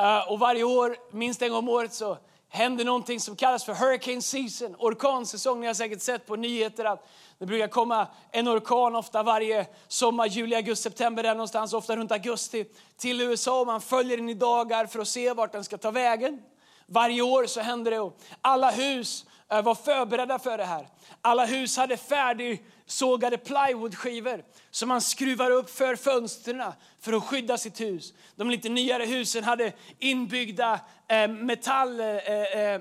Uh, 0.01 0.31
och 0.31 0.39
varje 0.39 0.63
år, 0.63 0.97
minst 1.11 1.41
en 1.41 1.49
gång 1.49 1.59
om 1.59 1.69
året, 1.69 1.93
så 1.93 2.17
händer 2.49 2.85
någonting 2.85 3.19
som 3.19 3.35
kallas 3.35 3.63
för 3.63 3.73
hurricane 3.73 4.21
season, 4.21 4.75
orkansäsong. 4.79 5.61
Ni 5.61 5.67
har 5.67 5.73
säkert 5.73 6.01
sett 6.01 6.25
på 6.25 6.35
nyheter 6.35 6.85
att 6.85 7.09
det 7.39 7.45
brukar 7.45 7.67
komma 7.67 8.07
en 8.31 8.47
orkan 8.47 8.95
ofta 8.95 9.23
varje 9.23 9.67
sommar, 9.87 10.25
juli, 10.25 10.55
augusti, 10.55 10.83
september, 10.83 11.23
där 11.23 11.33
någonstans, 11.33 11.73
ofta 11.73 11.95
runt 11.95 12.11
augusti, 12.11 12.65
till 12.97 13.21
USA. 13.21 13.63
Man 13.65 13.81
följer 13.81 14.17
den 14.17 14.29
i 14.29 14.33
dagar 14.33 14.85
för 14.85 14.99
att 14.99 15.07
se 15.07 15.33
vart 15.33 15.51
den 15.51 15.63
ska 15.63 15.77
ta 15.77 15.91
vägen. 15.91 16.41
Varje 16.85 17.21
år 17.21 17.45
så 17.45 17.61
händer 17.61 17.91
det. 17.91 17.99
Och 17.99 18.19
Alla 18.41 18.71
hus 18.71 19.25
eh, 19.25 19.31
Eh, 19.51 19.61
var 19.61 19.75
förberedda 19.75 20.39
för 20.39 20.57
det 20.57 20.65
här. 20.65 20.87
Alla 21.21 21.45
hus 21.45 21.77
hade 21.77 21.97
färdigsågade 21.97 23.37
plywoodskivor 23.37 24.43
som 24.71 24.89
man 24.89 25.01
skruvar 25.01 25.51
upp 25.51 25.69
för 25.69 25.95
fönstren 25.95 26.71
för 27.01 27.13
att 27.13 27.23
skydda 27.23 27.57
sitt 27.57 27.81
hus. 27.81 28.13
De 28.35 28.49
lite 28.49 28.69
nyare 28.69 29.05
husen 29.05 29.43
hade 29.43 29.73
inbyggda 29.99 30.79
eh, 31.07 31.27
metall, 31.27 31.99
eh, 31.99 32.15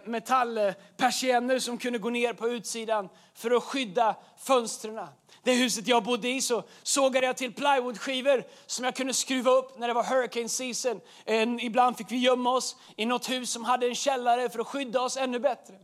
metallpersienner 0.04 1.58
som 1.58 1.78
kunde 1.78 1.98
gå 1.98 2.10
ner 2.10 2.32
på 2.32 2.48
utsidan 2.48 3.08
för 3.34 3.50
att 3.50 3.62
skydda 3.62 4.16
fönstren. 4.38 5.06
Det 5.42 5.52
huset 5.52 5.88
jag 5.88 6.04
bodde 6.04 6.28
i 6.28 6.40
så 6.40 6.62
sågade 6.82 7.26
jag 7.26 7.36
till 7.36 7.52
plywoodskivor 7.52 8.44
som 8.66 8.84
jag 8.84 8.96
kunde 8.96 9.14
skruva 9.14 9.50
upp 9.50 9.78
när 9.78 9.88
det 9.88 9.94
var 9.94 10.04
hurricane 10.04 10.48
season. 10.48 11.00
Ibland 11.60 11.96
fick 11.96 12.12
vi 12.12 12.16
gömma 12.16 12.50
oss 12.50 12.76
i 12.96 13.06
något 13.06 13.30
hus 13.30 13.50
som 13.50 13.64
hade 13.64 13.86
en 13.86 13.94
källare 13.94 14.48
för 14.48 14.58
att 14.58 14.66
skydda 14.66 15.00
oss 15.00 15.16
ännu 15.16 15.38
bättre. 15.38 15.74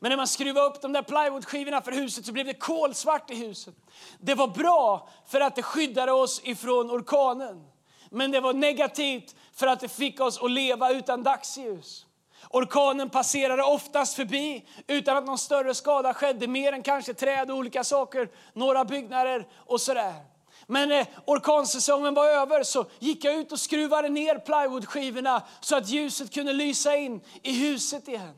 Men 0.00 0.10
när 0.10 0.16
man 0.16 0.28
skruvade 0.28 0.66
upp 0.66 0.82
de 0.82 0.92
där 0.92 1.02
plywoodskivorna 1.02 1.82
för 1.82 1.92
huset 1.92 2.26
så 2.26 2.32
blev 2.32 2.46
det 2.46 2.54
kolsvart 2.54 3.30
i 3.30 3.34
huset. 3.34 3.74
Det 4.18 4.34
var 4.34 4.48
bra 4.48 5.08
för 5.26 5.40
att 5.40 5.56
det 5.56 5.62
skyddade 5.62 6.12
oss 6.12 6.40
ifrån 6.44 6.90
orkanen. 6.90 7.64
Men 8.10 8.30
det 8.30 8.40
var 8.40 8.52
negativt 8.52 9.34
för 9.54 9.66
att 9.66 9.80
det 9.80 9.88
fick 9.88 10.20
oss 10.20 10.42
att 10.42 10.50
leva 10.50 10.90
utan 10.90 11.22
dagsljus. 11.22 12.06
Orkanen 12.50 13.10
passerade 13.10 13.62
oftast 13.62 14.16
förbi 14.16 14.64
utan 14.86 15.16
att 15.16 15.26
någon 15.26 15.38
större 15.38 15.74
skada 15.74 16.14
skedde, 16.14 16.46
mer 16.46 16.72
än 16.72 16.82
kanske 16.82 17.14
träd 17.14 17.50
och 17.50 17.56
olika 17.56 17.84
saker, 17.84 18.28
några 18.52 18.84
byggnader 18.84 19.46
och 19.56 19.80
sådär. 19.80 20.14
Men 20.66 20.88
när 20.88 21.06
orkansäsongen 21.26 22.14
var 22.14 22.26
över 22.26 22.62
så 22.62 22.86
gick 22.98 23.24
jag 23.24 23.34
ut 23.34 23.52
och 23.52 23.60
skruvade 23.60 24.08
ner 24.08 24.38
plywoodskivorna 24.38 25.42
så 25.60 25.76
att 25.76 25.88
ljuset 25.88 26.34
kunde 26.34 26.52
lysa 26.52 26.96
in 26.96 27.20
i 27.42 27.52
huset 27.52 28.08
igen. 28.08 28.34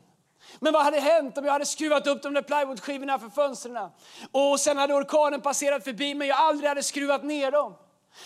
Men 0.59 0.73
vad 0.73 0.83
hade 0.83 0.99
hänt 0.99 1.37
om 1.37 1.45
jag 1.45 1.53
hade 1.53 1.65
skruvat 1.65 2.07
upp 2.07 2.23
de 2.23 2.33
där 2.33 2.41
plywoodskivorna 2.41 3.19
för 3.19 3.29
fönstren? 3.29 3.89
Och 4.31 4.59
sen 4.59 4.77
hade 4.77 4.93
orkanen 4.93 5.41
passerat 5.41 5.83
förbi 5.83 6.15
men 6.15 6.27
jag 6.27 6.37
aldrig 6.37 6.69
hade 6.69 6.83
skruvat 6.83 7.23
ner 7.23 7.51
dem. 7.51 7.75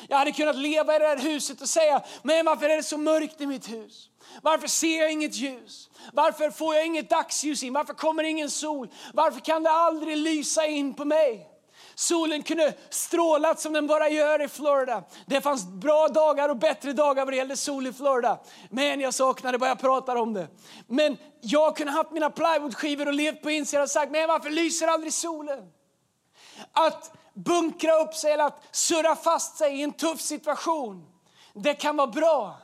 Jag 0.07 0.17
hade 0.17 0.31
kunnat 0.31 0.55
leva 0.55 0.95
i 0.95 0.99
det 0.99 1.07
här 1.07 1.17
huset 1.17 1.61
och 1.61 1.69
säga, 1.69 2.01
men 2.23 2.45
varför 2.45 2.69
är 2.69 2.77
det 2.77 2.83
så 2.83 2.97
mörkt 2.97 3.41
i 3.41 3.47
mitt 3.47 3.69
hus? 3.69 4.09
Varför 4.41 4.67
ser 4.67 5.01
jag 5.01 5.11
inget 5.11 5.35
ljus? 5.35 5.89
Varför 6.13 6.51
får 6.51 6.75
jag 6.75 6.85
inget 6.85 7.09
dagsljus 7.09 7.63
in? 7.63 7.73
Varför 7.73 7.93
kommer 7.93 8.23
ingen 8.23 8.49
sol? 8.49 8.87
Varför 9.13 9.39
kan 9.39 9.63
det 9.63 9.71
aldrig 9.71 10.17
lysa 10.17 10.65
in 10.65 10.93
på 10.93 11.05
mig? 11.05 11.50
Solen 12.01 12.43
kunde 12.43 12.73
strålat 12.89 13.59
som 13.59 13.73
den 13.73 13.87
bara 13.87 14.09
gör 14.09 14.41
i 14.41 14.47
Florida. 14.47 15.03
Det 15.25 15.41
fanns 15.41 15.65
bra 15.65 16.07
dagar 16.07 16.49
och 16.49 16.57
bättre 16.57 16.93
dagar 16.93 17.25
vad 17.25 17.33
det 17.33 17.37
gällde 17.37 17.57
sol 17.57 17.87
i 17.87 17.93
Florida. 17.93 18.39
Men 18.69 18.99
jag 18.99 19.13
saknade 19.13 19.57
bara 19.57 19.69
jag 19.69 19.79
pratar 19.79 20.15
om 20.15 20.33
det. 20.33 20.47
Men 20.87 21.17
jag 21.41 21.77
kunde 21.77 21.91
haft 21.91 22.11
mina 22.11 22.29
plywoodskivor 22.29 23.07
och 23.07 23.13
levt 23.13 23.41
på 23.41 23.51
insidan 23.51 23.83
och 23.83 23.89
sagt, 23.89 24.11
men 24.11 24.27
varför 24.27 24.49
lyser 24.49 24.87
aldrig 24.87 25.13
solen? 25.13 25.59
Att 26.71 27.11
bunkra 27.33 27.93
upp 27.93 28.13
sig 28.13 28.31
eller 28.31 28.43
att 28.43 28.63
surra 28.71 29.15
fast 29.15 29.57
sig 29.57 29.79
i 29.79 29.81
en 29.81 29.93
tuff 29.93 30.21
situation. 30.21 31.05
Det 31.53 31.73
kan 31.73 31.97
vara 31.97 32.07
bra. 32.07 32.57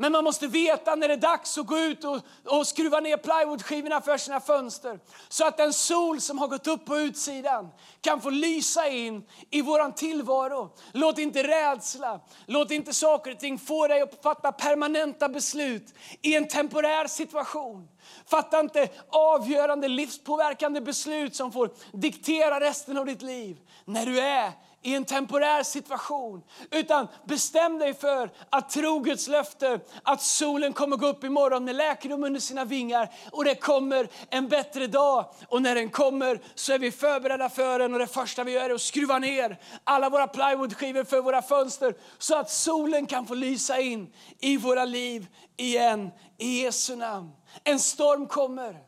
Men 0.00 0.12
man 0.12 0.24
måste 0.24 0.46
veta 0.46 0.94
när 0.94 1.08
det 1.08 1.14
är 1.14 1.18
dags 1.18 1.58
att 1.58 1.66
gå 1.66 1.78
ut 1.78 2.04
och, 2.04 2.20
och 2.44 2.66
skruva 2.66 3.00
ner 3.00 3.16
plywoodskivorna 3.16 4.00
för 4.00 4.16
sina 4.16 4.40
fönster. 4.40 5.00
Så 5.28 5.46
att 5.46 5.56
den 5.56 5.72
sol 5.72 6.20
som 6.20 6.38
har 6.38 6.48
gått 6.48 6.66
upp 6.66 6.84
på 6.84 6.98
utsidan 6.98 7.68
kan 8.00 8.20
få 8.20 8.30
lysa 8.30 8.88
in 8.88 9.24
i 9.50 9.62
våran 9.62 9.92
tillvaro. 9.92 10.74
Låt 10.92 11.18
inte 11.18 11.42
rädsla, 11.42 12.20
låt 12.46 12.70
inte 12.70 12.94
saker 12.94 13.32
och 13.32 13.38
ting 13.38 13.58
få 13.58 13.88
dig 13.88 14.00
att 14.00 14.22
fatta 14.22 14.52
permanenta 14.52 15.28
beslut 15.28 15.94
i 16.22 16.36
en 16.36 16.48
temporär 16.48 17.06
situation. 17.06 17.88
Fatta 18.26 18.60
inte 18.60 18.88
avgörande 19.08 19.88
livspåverkande 19.88 20.80
beslut 20.80 21.36
som 21.36 21.52
får 21.52 21.70
diktera 21.92 22.60
resten 22.60 22.98
av 22.98 23.06
ditt 23.06 23.22
liv. 23.22 23.56
När 23.84 24.06
du 24.06 24.20
är 24.20 24.52
i 24.82 24.94
en 24.94 25.04
temporär 25.04 25.62
situation. 25.62 26.42
Utan 26.70 27.08
bestäm 27.24 27.78
dig 27.78 27.94
för 27.94 28.30
att 28.50 28.70
tro 28.70 28.98
Guds 28.98 29.28
löfte 29.28 29.80
att 30.02 30.22
solen 30.22 30.72
kommer 30.72 30.96
gå 30.96 31.06
upp 31.06 31.24
imorgon 31.24 31.64
med 31.64 31.76
läkedom 31.76 32.24
under 32.24 32.40
sina 32.40 32.64
vingar 32.64 33.10
och 33.32 33.44
det 33.44 33.54
kommer 33.54 34.08
en 34.30 34.48
bättre 34.48 34.86
dag. 34.86 35.34
Och 35.48 35.62
när 35.62 35.74
den 35.74 35.90
kommer 35.90 36.40
så 36.54 36.72
är 36.72 36.78
vi 36.78 36.90
förberedda 36.90 37.48
för 37.48 37.78
den 37.78 37.92
och 37.92 37.98
det 37.98 38.06
första 38.06 38.44
vi 38.44 38.52
gör 38.52 38.70
är 38.70 38.74
att 38.74 38.80
skruva 38.80 39.18
ner 39.18 39.60
alla 39.84 40.10
våra 40.10 40.26
plywoodskivor 40.26 41.04
för 41.04 41.20
våra 41.20 41.42
fönster 41.42 41.94
så 42.18 42.36
att 42.36 42.50
solen 42.50 43.06
kan 43.06 43.26
få 43.26 43.34
lysa 43.34 43.80
in 43.80 44.12
i 44.40 44.56
våra 44.56 44.84
liv 44.84 45.26
igen 45.56 46.10
i 46.38 46.62
Jesu 46.62 46.96
namn. 46.96 47.32
En 47.64 47.78
storm 47.78 48.26
kommer 48.26 48.78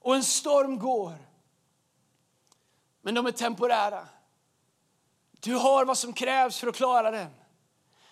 och 0.00 0.14
en 0.14 0.24
storm 0.24 0.78
går. 0.78 1.14
Men 3.02 3.14
de 3.14 3.26
är 3.26 3.32
temporära. 3.32 4.08
Du 5.40 5.54
har 5.54 5.84
vad 5.84 5.98
som 5.98 6.12
krävs 6.12 6.58
för 6.58 6.66
att 6.66 6.76
klara 6.76 7.10
den. 7.10 7.30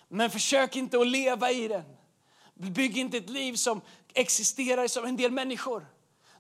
Men 0.09 0.31
försök 0.31 0.77
inte 0.77 1.01
att 1.01 1.07
leva 1.07 1.51
i 1.51 1.69
den. 1.69 1.85
Bygg 2.55 2.99
inte 2.99 3.17
ett 3.17 3.31
liv 3.31 3.55
som 3.55 3.81
existerar 4.15 4.89
som 4.89 5.05
en 5.05 5.17
del 5.17 5.33
människor. 5.33 5.87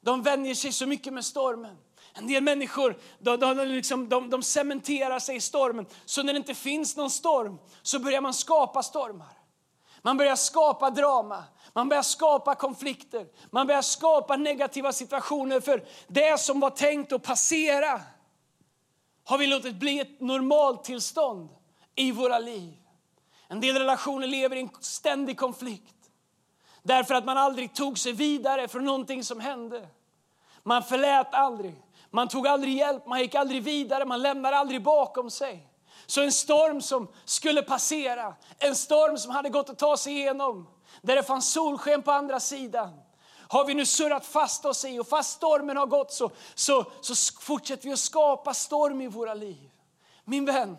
De 0.01 0.23
vänjer 0.23 0.55
sig 0.55 0.73
så 0.73 0.87
mycket 0.87 1.13
med 1.13 1.25
stormen. 1.25 1.77
En 2.15 2.27
del 2.27 2.43
människor 2.43 2.99
de, 3.19 3.41
de, 3.41 3.55
liksom, 3.55 4.09
de, 4.09 4.31
de 4.31 4.43
cementerar 4.43 5.19
sig 5.19 5.37
i 5.37 5.41
stormen. 5.41 5.87
Så 6.05 6.23
när 6.23 6.33
det 6.33 6.37
inte 6.37 6.55
finns 6.55 6.97
någon 6.97 7.11
storm 7.11 7.59
så 7.83 7.99
börjar 7.99 8.21
man 8.21 8.35
skapa 8.35 8.83
stormar. 8.83 9.39
Man 10.03 10.17
börjar 10.17 10.37
skapa 10.37 10.91
drama, 10.91 11.45
man 11.73 11.89
börjar 11.89 12.03
skapa 12.03 12.55
konflikter, 12.55 13.27
man 13.51 13.67
börjar 13.67 13.83
skapa 13.83 14.37
negativa 14.37 14.93
situationer 14.93 15.61
för 15.61 15.85
det 16.07 16.41
som 16.41 16.61
var 16.61 16.71
tänkt 16.71 17.13
att 17.13 17.23
passera 17.23 18.01
har 19.29 19.39
vi 19.39 19.47
låtit 19.47 19.75
bli 19.75 20.01
ett 20.01 20.21
normaltillstånd 20.21 21.49
i 21.95 22.13
våra 22.13 22.39
liv. 22.39 22.75
En 23.49 23.61
del 23.61 23.77
relationer 23.77 24.27
lever 24.27 24.57
i 24.57 24.61
en 24.61 24.71
ständig 24.81 25.39
konflikt. 25.39 25.95
Därför 26.83 27.15
att 27.15 27.25
man 27.25 27.39
aldrig 27.39 27.75
tog 27.75 27.99
sig 27.99 28.13
vidare 28.13 28.69
från 28.69 28.85
någonting 28.85 29.25
som 29.25 29.41
hände. 29.41 29.89
Man 30.63 30.83
förlät 30.83 31.35
aldrig, 31.35 31.75
man 32.11 32.29
tog 32.29 32.47
aldrig 32.47 32.77
hjälp, 32.77 33.07
man 33.07 33.21
gick 33.21 33.35
aldrig 33.35 33.63
vidare, 33.63 34.05
man 34.05 34.23
lämnade 34.23 34.57
aldrig 34.57 34.83
bakom 34.83 35.31
sig. 35.31 35.69
Så 36.07 36.23
en 36.23 36.33
storm 36.33 36.81
som 36.81 37.09
skulle 37.25 37.63
passera, 37.63 38.35
en 38.59 38.75
storm 38.75 39.19
som 39.19 39.31
hade 39.31 39.49
gått 39.49 39.71
att 39.71 39.79
ta 39.79 39.97
sig 39.97 40.13
igenom, 40.13 40.69
där 41.03 41.17
det 41.17 41.23
fanns 41.23 41.53
solsken 41.53 42.03
på 42.03 42.13
andra 42.13 42.41
sidan, 42.41 43.01
har 43.49 43.65
vi 43.65 43.75
nu 43.75 43.87
surrat 43.87 44.27
fast 44.27 44.65
oss 44.65 44.85
i. 44.85 44.99
Och 44.99 45.09
fast 45.09 45.37
stormen 45.37 45.77
har 45.77 45.87
gått 45.87 46.13
så, 46.13 46.31
så, 46.55 46.85
så 47.01 47.15
fortsätter 47.41 47.85
vi 47.85 47.93
att 47.93 47.99
skapa 47.99 48.55
storm 48.55 49.01
i 49.01 49.07
våra 49.07 49.35
liv. 49.35 49.71
Min 50.25 50.45
vän, 50.45 50.77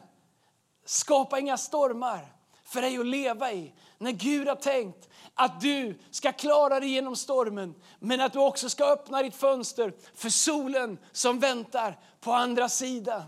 skapa 0.85 1.39
inga 1.39 1.57
stormar 1.57 2.33
för 2.63 2.81
dig 2.81 2.97
att 2.97 3.05
leva 3.05 3.51
i. 3.51 3.73
När 3.97 4.11
Gud 4.11 4.47
har 4.47 4.55
tänkt 4.55 5.09
att 5.33 5.61
du 5.61 5.99
ska 6.11 6.31
klara 6.31 6.79
dig 6.79 6.89
genom 6.89 7.15
stormen 7.15 7.75
men 7.99 8.21
att 8.21 8.33
du 8.33 8.39
också 8.39 8.69
ska 8.69 8.85
öppna 8.85 9.23
ditt 9.23 9.35
fönster 9.35 9.93
för 10.15 10.29
solen 10.29 10.97
som 11.11 11.39
väntar 11.39 11.99
på 12.19 12.31
andra 12.31 12.69
sidan. 12.69 13.23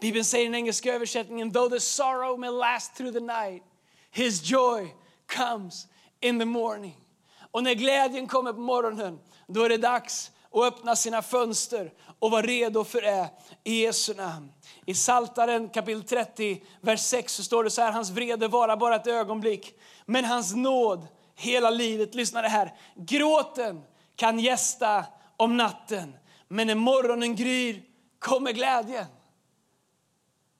Bibeln 0.00 0.24
säger 0.24 0.44
i 0.44 0.48
den 0.48 0.54
engelska 0.54 0.94
översättningen 0.94 1.52
Though 1.52 1.70
the 1.70 1.80
sorrow 1.80 2.38
may 2.38 2.50
last 2.50 2.96
through 2.96 3.12
the 3.12 3.20
night 3.20 3.62
His 4.10 4.50
joy 4.50 4.94
comes 5.26 5.86
in 6.20 6.38
the 6.38 6.44
morning. 6.44 7.07
Och 7.50 7.62
när 7.62 7.74
glädjen 7.74 8.26
kommer 8.26 8.52
på 8.52 8.60
morgonen, 8.60 9.18
då 9.46 9.62
är 9.62 9.68
det 9.68 9.76
dags 9.76 10.30
att 10.52 10.62
öppna 10.62 10.96
sina 10.96 11.22
fönster 11.22 11.92
och 12.18 12.30
vara 12.30 12.42
redo 12.42 12.84
för 12.84 13.00
det 13.00 13.30
i 13.64 13.82
Jesu 13.82 14.14
namn. 14.14 14.52
I 14.86 14.94
Saltaren 14.94 15.68
kapitel 15.68 16.02
30, 16.02 16.62
vers 16.80 17.00
6 17.00 17.34
så 17.34 17.42
står 17.42 17.64
det 17.64 17.70
så 17.70 17.82
här, 17.82 17.92
hans 17.92 18.10
vrede 18.10 18.48
vara 18.48 18.76
bara 18.76 18.96
ett 18.96 19.06
ögonblick, 19.06 19.74
men 20.06 20.24
hans 20.24 20.54
nåd 20.54 21.06
hela 21.34 21.70
livet. 21.70 22.14
Lyssna 22.14 22.42
det 22.42 22.48
här, 22.48 22.74
gråten 22.96 23.82
kan 24.16 24.38
gästa 24.38 25.04
om 25.36 25.56
natten, 25.56 26.14
men 26.48 26.66
när 26.66 26.74
morgonen 26.74 27.36
gryr 27.36 27.82
kommer 28.18 28.52
glädjen. 28.52 29.06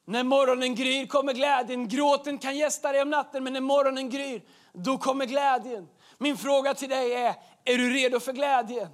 När 0.05 0.25
morgonen 0.25 0.75
gryr 0.75 1.07
kommer 1.07 1.33
glädjen. 1.33 1.89
Gråten 1.89 2.39
kan 2.39 2.57
gästa 2.57 2.93
dig 2.93 3.03
om 3.03 3.11
natten, 3.11 3.45
men 3.45 3.53
när 3.53 3.61
morgonen 3.61 4.11
gryr, 4.11 4.43
då 4.73 4.99
kommer 4.99 5.27
glädjen. 5.27 5.89
Min 6.19 6.37
fråga 6.37 6.75
till 6.75 6.89
dig 6.89 7.15
är, 7.15 7.35
är 7.65 7.79
du 7.79 7.91
redo 7.91 8.21
för 8.21 8.33
glädjen? 8.33 8.89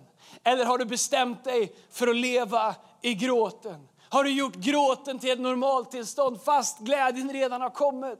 Eller 0.45 0.65
har 0.65 0.79
du 0.79 0.85
bestämt 0.85 1.45
dig 1.45 1.77
för 1.91 2.09
att 2.09 2.17
leva 2.17 2.75
i 3.03 3.15
gråten? 3.15 3.89
Har 4.09 4.25
du 4.25 4.31
gjort 4.31 4.55
gråten 4.55 5.19
till 5.19 5.31
ett 5.31 5.41
normaltillstånd 5.41 6.43
fast 6.43 6.79
glädjen 6.79 7.33
redan 7.33 7.61
har 7.61 7.71
kommit? 7.71 8.19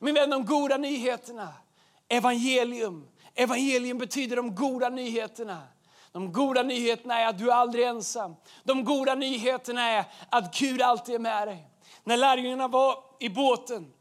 Min 0.00 0.14
vän, 0.14 0.30
de 0.30 0.46
goda 0.46 0.76
nyheterna, 0.76 1.48
evangelium. 2.08 3.08
Evangelium 3.34 3.98
betyder 3.98 4.36
de 4.36 4.54
goda 4.54 4.88
nyheterna. 4.88 5.62
De 6.12 6.32
goda 6.32 6.62
nyheterna 6.62 7.18
är 7.18 7.26
att 7.26 7.38
du 7.38 7.52
aldrig 7.52 7.84
är 7.84 7.88
ensam. 7.88 8.36
De 8.64 8.84
goda 8.84 9.14
nyheterna 9.14 9.82
är 9.90 10.04
att 10.30 10.58
Gud 10.58 10.82
alltid 10.82 11.14
är 11.14 11.18
med 11.18 11.48
dig. 11.48 11.66
När 12.04 12.16
lärjungarna 12.16 12.68
var 12.68 13.04
i 13.20 13.28
båten 13.28 13.92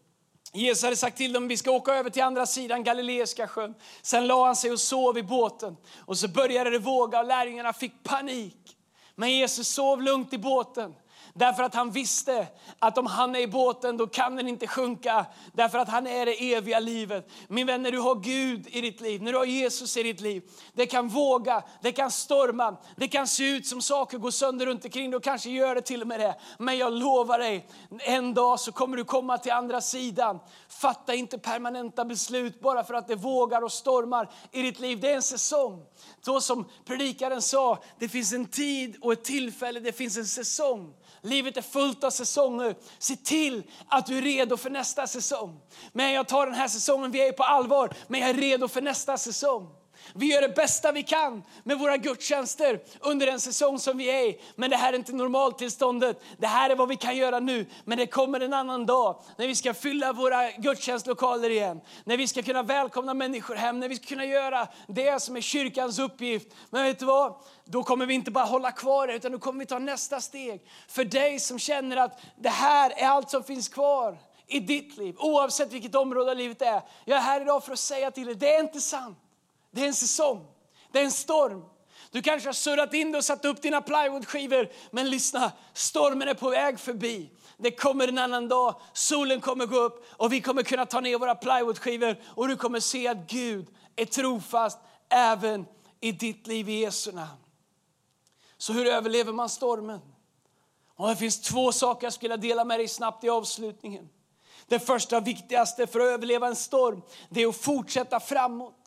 Jesus 0.54 0.84
hade 0.84 0.96
sagt 0.96 1.18
till 1.18 1.34
dem 1.34 1.44
att 1.44 1.52
vi 1.52 1.58
ska 1.58 1.72
åka 1.72 1.94
över 1.94 2.10
till 2.10 2.24
andra 2.24 2.46
sidan 2.46 2.84
Galileiska 2.84 3.48
sjön. 3.48 3.76
Sen 4.02 4.28
la 4.28 4.46
han 4.46 4.56
sig 4.56 4.72
och 4.72 4.80
sov 4.80 5.18
i 5.18 5.24
båten. 5.24 5.78
Och 6.06 6.18
så 6.18 6.28
började 6.28 6.70
det 6.70 6.80
våga 6.80 7.20
och 7.20 7.26
lärjungarna 7.26 7.74
fick 7.74 8.04
panik. 8.04 8.78
Men 9.16 9.32
Jesus 9.32 9.68
sov 9.68 10.02
lugnt 10.02 10.34
i 10.34 10.38
båten. 10.38 10.94
Därför 11.34 11.64
att 11.64 11.76
han 11.76 11.92
visste 11.92 12.48
att 12.80 12.98
om 12.98 13.06
han 13.06 13.36
är 13.36 13.40
i 13.40 13.48
båten 13.48 13.98
då 13.98 14.08
kan 14.08 14.36
den 14.36 14.48
inte 14.48 14.68
sjunka. 14.68 15.26
Därför 15.54 15.78
att 15.78 15.90
han 15.90 16.08
är 16.08 16.26
det 16.26 16.54
eviga 16.54 16.80
livet. 16.80 17.30
Min 17.48 17.68
vän, 17.68 17.84
när 17.84 17.92
du 17.92 18.00
har 18.00 18.16
Gud 18.16 18.68
i 18.68 18.82
ditt 18.82 19.02
liv, 19.02 19.22
när 19.22 19.32
du 19.32 19.38
har 19.38 19.46
Jesus 19.46 19.98
i 19.98 20.04
ditt 20.04 20.22
liv. 20.22 20.44
Det 20.74 20.86
kan 20.86 21.08
våga, 21.08 21.64
det 21.82 21.92
kan 21.92 22.12
storma, 22.12 22.78
det 22.96 23.08
kan 23.08 23.28
se 23.28 23.50
ut 23.50 23.68
som 23.68 23.82
saker 23.82 24.18
går 24.18 24.32
sönder 24.32 24.66
runt 24.66 24.86
omkring. 24.86 25.16
Och 25.16 25.24
kanske 25.24 25.50
gör 25.50 25.76
det 25.76 25.82
till 25.82 26.02
och 26.02 26.08
med 26.08 26.20
det. 26.20 26.36
Men 26.58 26.78
jag 26.78 26.94
lovar 26.94 27.40
dig, 27.40 27.68
en 28.00 28.34
dag 28.34 28.60
så 28.60 28.72
kommer 28.72 28.98
du 28.98 29.04
komma 29.04 29.38
till 29.38 29.52
andra 29.52 29.82
sidan. 29.82 30.40
Fatta 30.70 31.14
inte 31.14 31.38
permanenta 31.38 32.06
beslut 32.06 32.62
bara 32.62 32.84
för 32.84 32.94
att 32.94 33.08
det 33.08 33.16
vågar 33.16 33.62
och 33.62 33.72
stormar 33.72 34.30
i 34.52 34.62
ditt 34.62 34.80
liv. 34.80 35.00
Det 35.00 35.12
är 35.12 35.16
en 35.16 35.22
säsong. 35.22 35.86
Så 36.22 36.42
som 36.42 36.70
predikaren 36.86 37.42
sa, 37.42 37.84
det 38.00 38.10
finns 38.10 38.34
en 38.34 38.46
tid 38.46 38.98
och 39.02 39.14
ett 39.14 39.24
tillfälle, 39.24 39.80
det 39.80 39.92
finns 39.92 40.18
en 40.18 40.26
säsong. 40.26 40.94
Livet 41.22 41.58
är 41.58 41.62
fullt 41.62 42.04
av 42.04 42.10
säsonger. 42.10 42.76
Se 43.00 43.16
till 43.16 43.64
att 43.88 44.06
du 44.06 44.18
är 44.18 44.22
redo 44.22 44.58
för 44.58 44.70
nästa 44.70 45.08
säsong. 45.08 45.60
Men 45.92 46.12
jag 46.12 46.28
tar 46.28 46.46
den 46.46 46.56
här 46.56 46.68
säsongen, 46.68 47.12
vi 47.12 47.28
är 47.28 47.32
på 47.32 47.44
allvar, 47.44 47.94
men 48.08 48.20
jag 48.22 48.30
är 48.30 48.34
redo 48.34 48.68
för 48.68 48.82
nästa 48.82 49.18
säsong. 49.18 49.79
Vi 50.16 50.26
gör 50.26 50.42
det 50.42 50.56
bästa 50.56 50.92
vi 50.92 51.04
kan 51.04 51.44
med 51.64 51.80
våra 51.80 51.98
gudstjänster 51.98 52.80
under 53.00 53.26
den 53.26 53.40
säsong 53.40 53.80
som 53.80 53.98
vi 53.98 54.10
är 54.10 54.30
i. 54.30 54.42
Men 54.56 54.70
det 54.70 54.78
här 54.78 54.94
är 54.94 54.98
inte 54.98 55.14
normaltillståndet. 55.14 56.22
Det 56.38 56.48
här 56.48 56.70
är 56.70 56.76
vad 56.76 56.90
vi 56.90 56.96
kan 56.96 57.18
göra 57.18 57.40
nu. 57.40 57.66
Men 57.86 57.98
det 57.98 58.08
kommer 58.08 58.40
en 58.40 58.54
annan 58.54 58.86
dag 58.86 59.22
när 59.38 59.48
vi 59.48 59.56
ska 59.56 59.74
fylla 59.74 60.14
våra 60.14 60.52
gudstjänstlokaler 60.52 61.50
igen. 61.50 61.82
När 62.04 62.18
vi 62.18 62.28
ska 62.28 62.42
kunna 62.42 62.64
välkomna 62.64 63.14
människor 63.14 63.56
hem, 63.56 63.80
när 63.80 63.90
vi 63.90 63.96
ska 63.96 64.06
kunna 64.06 64.26
göra 64.26 64.68
det 64.88 65.22
som 65.22 65.38
är 65.38 65.42
kyrkans 65.42 66.00
uppgift. 66.00 66.48
Men 66.70 66.84
vet 66.84 67.00
du 67.00 67.06
vad? 67.06 67.36
Då 67.66 67.84
kommer 67.84 68.06
vi 68.06 68.14
inte 68.14 68.32
bara 68.32 68.46
hålla 68.46 68.72
kvar 68.72 69.08
det, 69.08 69.14
utan 69.14 69.32
då 69.32 69.40
kommer 69.40 69.60
vi 69.60 69.66
ta 69.66 69.80
nästa 69.80 70.22
steg. 70.22 70.62
För 70.88 71.06
dig 71.06 71.40
som 71.40 71.60
känner 71.60 71.98
att 71.98 72.20
det 72.36 72.50
här 72.50 72.94
är 72.98 73.08
allt 73.08 73.30
som 73.30 73.44
finns 73.44 73.70
kvar 73.70 74.18
i 74.48 74.60
ditt 74.60 74.98
liv, 74.98 75.16
oavsett 75.18 75.72
vilket 75.72 75.96
område 75.96 76.32
av 76.32 76.38
livet 76.38 76.60
det 76.60 76.66
är. 76.66 76.82
Jag 77.06 77.18
är 77.18 77.22
här 77.22 77.42
idag 77.42 77.64
för 77.64 77.74
att 77.74 77.80
säga 77.80 78.12
till 78.12 78.26
dig, 78.26 78.36
det 78.36 78.56
är 78.56 78.60
inte 78.60 78.82
sant. 78.82 79.18
Det 79.72 79.82
är 79.82 79.88
en 79.88 79.94
säsong, 79.94 80.48
det 80.92 81.00
är 81.00 81.04
en 81.04 81.12
storm. 81.12 81.66
Du 82.12 82.22
kanske 82.22 82.50
har 82.50 82.54
surrat 82.54 82.94
in 82.94 83.16
och 83.16 83.26
satt 83.26 83.46
upp 83.46 83.62
dina 83.62 83.82
plywoodskivor, 83.82 84.70
men 84.92 85.10
lyssna, 85.10 85.52
stormen 85.74 86.28
är 86.28 86.34
på 86.34 86.50
väg 86.50 86.80
förbi. 86.80 87.30
Det 87.58 87.72
kommer 87.72 88.08
en 88.08 88.18
annan 88.18 88.48
dag, 88.48 88.76
solen 88.94 89.42
kommer 89.42 89.66
gå 89.66 89.80
upp 89.80 90.06
och 90.10 90.34
vi 90.34 90.42
kommer 90.42 90.64
kunna 90.64 90.86
ta 90.86 91.00
ner 91.00 91.18
våra 91.18 91.36
plywoodskivor 91.36 92.22
och 92.26 92.48
du 92.48 92.56
kommer 92.56 92.80
se 92.80 93.08
att 93.08 93.28
Gud 93.28 93.68
är 93.96 94.06
trofast 94.06 94.80
även 95.10 95.66
i 96.02 96.12
ditt 96.12 96.48
liv 96.48 96.70
i 96.70 96.80
Jesu 96.80 97.12
namn. 97.12 97.38
Så 98.58 98.74
hur 98.74 98.88
överlever 98.88 99.34
man 99.34 99.50
stormen? 99.50 100.00
Och 100.96 101.10
det 101.10 101.16
finns 101.16 101.42
två 101.42 101.72
saker 101.72 102.06
jag 102.06 102.14
skulle 102.14 102.38
dela 102.38 102.66
med 102.66 102.80
dig 102.80 102.88
snabbt 102.88 103.24
i 103.24 103.30
avslutningen. 103.30 104.10
Det 104.68 104.80
första 104.80 105.18
och 105.18 105.28
viktigaste 105.28 105.88
för 105.88 106.00
att 106.00 106.06
överleva 106.06 106.48
en 106.48 106.56
storm, 106.56 107.02
det 107.30 107.42
är 107.42 107.48
att 107.48 107.56
fortsätta 107.56 108.20
framåt. 108.20 108.79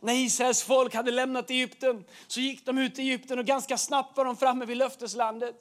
När 0.00 0.14
Israels 0.14 0.62
folk 0.62 0.94
hade 0.94 1.10
lämnat 1.10 1.50
Egypten 1.50 2.04
så 2.26 2.40
gick 2.40 2.66
de 2.66 2.78
ut 2.78 2.98
i 2.98 3.02
Egypten 3.02 3.38
och 3.38 3.44
ganska 3.44 3.78
snabbt 3.78 4.16
var 4.16 4.24
de 4.24 4.36
framme 4.36 4.64
vid 4.64 4.76
löfteslandet. 4.76 5.56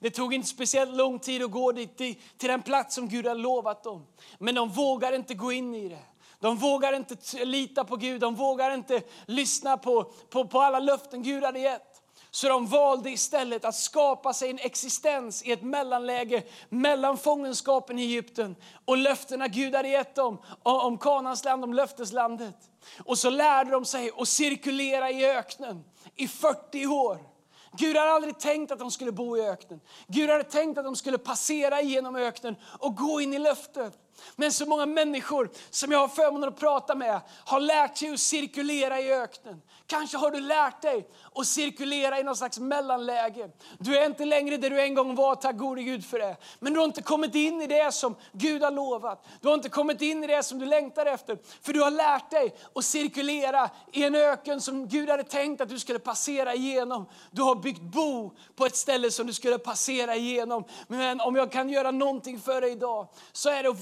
Det 0.00 0.10
tog 0.10 0.34
inte 0.34 0.48
speciellt 0.48 0.96
lång 0.96 1.18
tid 1.18 1.42
att 1.42 1.50
gå 1.50 1.72
dit, 1.72 1.96
till, 1.96 2.14
till 2.38 2.48
den 2.48 2.62
plats 2.62 2.94
som 2.94 3.08
Gud 3.08 3.26
hade 3.26 3.40
lovat 3.40 3.84
dem. 3.84 4.06
Men 4.38 4.54
de 4.54 4.68
vågade 4.68 5.16
inte 5.16 5.34
gå 5.34 5.52
in 5.52 5.74
i 5.74 5.88
det. 5.88 6.02
De 6.40 6.56
vågar 6.56 6.92
inte 6.92 7.44
lita 7.44 7.84
på 7.84 7.96
Gud, 7.96 8.20
de 8.20 8.34
vågar 8.34 8.74
inte 8.74 9.02
lyssna 9.26 9.76
på, 9.76 10.04
på, 10.30 10.44
på 10.48 10.60
alla 10.60 10.78
löften 10.78 11.22
Gud 11.22 11.44
hade 11.44 11.58
gett. 11.58 11.94
Så 12.30 12.48
de 12.48 12.66
valde 12.66 13.10
istället 13.10 13.64
att 13.64 13.74
skapa 13.74 14.32
sig 14.32 14.50
en 14.50 14.58
existens 14.58 15.42
i 15.42 15.52
ett 15.52 15.62
mellanläge 15.62 16.42
mellan 16.68 17.18
fångenskapen 17.18 17.98
i 17.98 18.02
Egypten 18.02 18.56
och 18.84 18.96
löftena 18.96 19.48
Gud 19.48 19.74
hade 19.74 19.88
gett 19.88 20.14
dem 20.14 20.38
om 20.62 20.98
Kanans 20.98 21.44
land, 21.44 21.64
om 21.64 21.74
löfteslandet. 21.74 22.56
Och 23.04 23.18
så 23.18 23.30
lärde 23.30 23.70
de 23.70 23.84
sig 23.84 24.10
att 24.18 24.28
cirkulera 24.28 25.10
i 25.10 25.30
öknen 25.30 25.84
i 26.16 26.28
40 26.28 26.86
år. 26.86 27.34
Gud 27.76 27.96
hade 27.96 28.10
aldrig 28.10 28.38
tänkt 28.38 28.72
att 28.72 28.78
de 28.78 28.90
skulle 28.90 29.12
bo 29.12 29.36
i 29.36 29.40
öknen. 29.40 29.80
Gud 30.06 30.30
hade 30.30 30.44
tänkt 30.44 30.78
att 30.78 30.84
de 30.84 30.96
skulle 30.96 31.18
passera 31.18 31.82
genom 31.82 32.16
öknen 32.16 32.56
och 32.78 32.96
gå 32.96 33.20
in 33.20 33.34
i 33.34 33.38
löftet. 33.38 33.98
Men 34.36 34.52
så 34.52 34.66
många 34.66 34.86
människor 34.86 35.50
som 35.70 35.92
jag 35.92 35.98
har 35.98 36.08
förmånen 36.08 36.48
att 36.48 36.60
prata 36.60 36.94
med 36.94 37.20
har 37.44 37.60
lärt 37.60 37.96
sig 37.96 38.12
att 38.12 38.20
cirkulera 38.20 39.00
i 39.00 39.12
öknen. 39.12 39.62
Kanske 39.94 40.16
har 40.16 40.30
du 40.30 40.40
lärt 40.40 40.82
dig 40.82 41.08
att 41.34 41.46
cirkulera 41.46 42.20
i 42.20 42.22
någon 42.22 42.36
slags 42.36 42.58
mellanläge. 42.58 43.50
Du 43.78 43.98
är 43.98 44.06
inte 44.06 44.24
längre 44.24 44.56
där 44.56 44.70
du 44.70 44.80
en 44.80 44.94
gång 44.94 45.14
var, 45.14 45.34
tack 45.34 45.56
gode 45.56 45.82
Gud 45.82 46.04
för 46.04 46.18
det. 46.18 46.36
Men 46.58 46.72
du 46.72 46.78
har 46.78 46.86
inte 46.86 47.02
kommit 47.02 47.34
in 47.34 47.62
i 47.62 47.66
det 47.66 47.94
som 47.94 48.16
Gud 48.32 48.62
har 48.62 48.70
lovat. 48.70 49.26
Du 49.40 49.48
har 49.48 49.54
inte 49.54 49.68
kommit 49.68 50.02
in 50.02 50.24
i 50.24 50.26
det 50.26 50.42
som 50.42 50.58
du 50.58 50.66
längtar 50.66 51.06
efter. 51.06 51.38
För 51.62 51.72
du 51.72 51.82
har 51.82 51.90
lärt 51.90 52.30
dig 52.30 52.54
att 52.74 52.84
cirkulera 52.84 53.70
i 53.92 54.04
en 54.04 54.14
öken 54.14 54.60
som 54.60 54.88
Gud 54.88 55.08
hade 55.10 55.24
tänkt 55.24 55.60
att 55.60 55.68
du 55.68 55.78
skulle 55.78 55.98
passera 55.98 56.54
igenom. 56.54 57.06
Du 57.30 57.42
har 57.42 57.54
byggt 57.54 57.82
bo 57.82 58.32
på 58.56 58.66
ett 58.66 58.76
ställe 58.76 59.10
som 59.10 59.26
du 59.26 59.32
skulle 59.32 59.58
passera 59.58 60.16
igenom. 60.16 60.64
Men 60.88 61.20
om 61.20 61.36
jag 61.36 61.52
kan 61.52 61.68
göra 61.68 61.90
någonting 61.90 62.40
för 62.40 62.60
dig 62.60 62.72
idag 62.72 63.08
så 63.32 63.48
är 63.48 63.62
det 63.62 63.74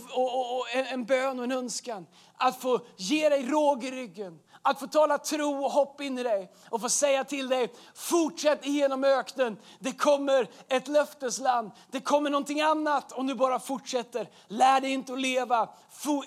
en 0.90 1.04
bön 1.04 1.38
och 1.38 1.44
en 1.44 1.52
önskan 1.52 2.06
att 2.36 2.60
få 2.60 2.80
ge 2.96 3.28
dig 3.28 3.46
råg 3.46 3.84
i 3.84 3.90
ryggen 3.90 4.38
att 4.62 4.80
få 4.80 4.86
tala 4.86 5.18
tro 5.18 5.64
och 5.64 5.70
hopp 5.70 6.00
in 6.00 6.18
i 6.18 6.22
dig 6.22 6.52
och 6.70 6.80
få 6.80 6.88
säga 6.88 7.24
till 7.24 7.48
dig, 7.48 7.72
fortsätt 7.94 8.66
igenom 8.66 9.04
öknen. 9.04 9.56
Det 9.78 9.92
kommer 9.92 10.48
ett 10.68 10.88
löftesland, 10.88 11.70
det 11.90 12.00
kommer 12.00 12.30
någonting 12.30 12.60
annat 12.60 13.12
om 13.12 13.26
du 13.26 13.34
bara 13.34 13.58
fortsätter. 13.58 14.28
Lär 14.48 14.80
dig 14.80 14.90
inte 14.90 15.12
att 15.12 15.20
leva 15.20 15.68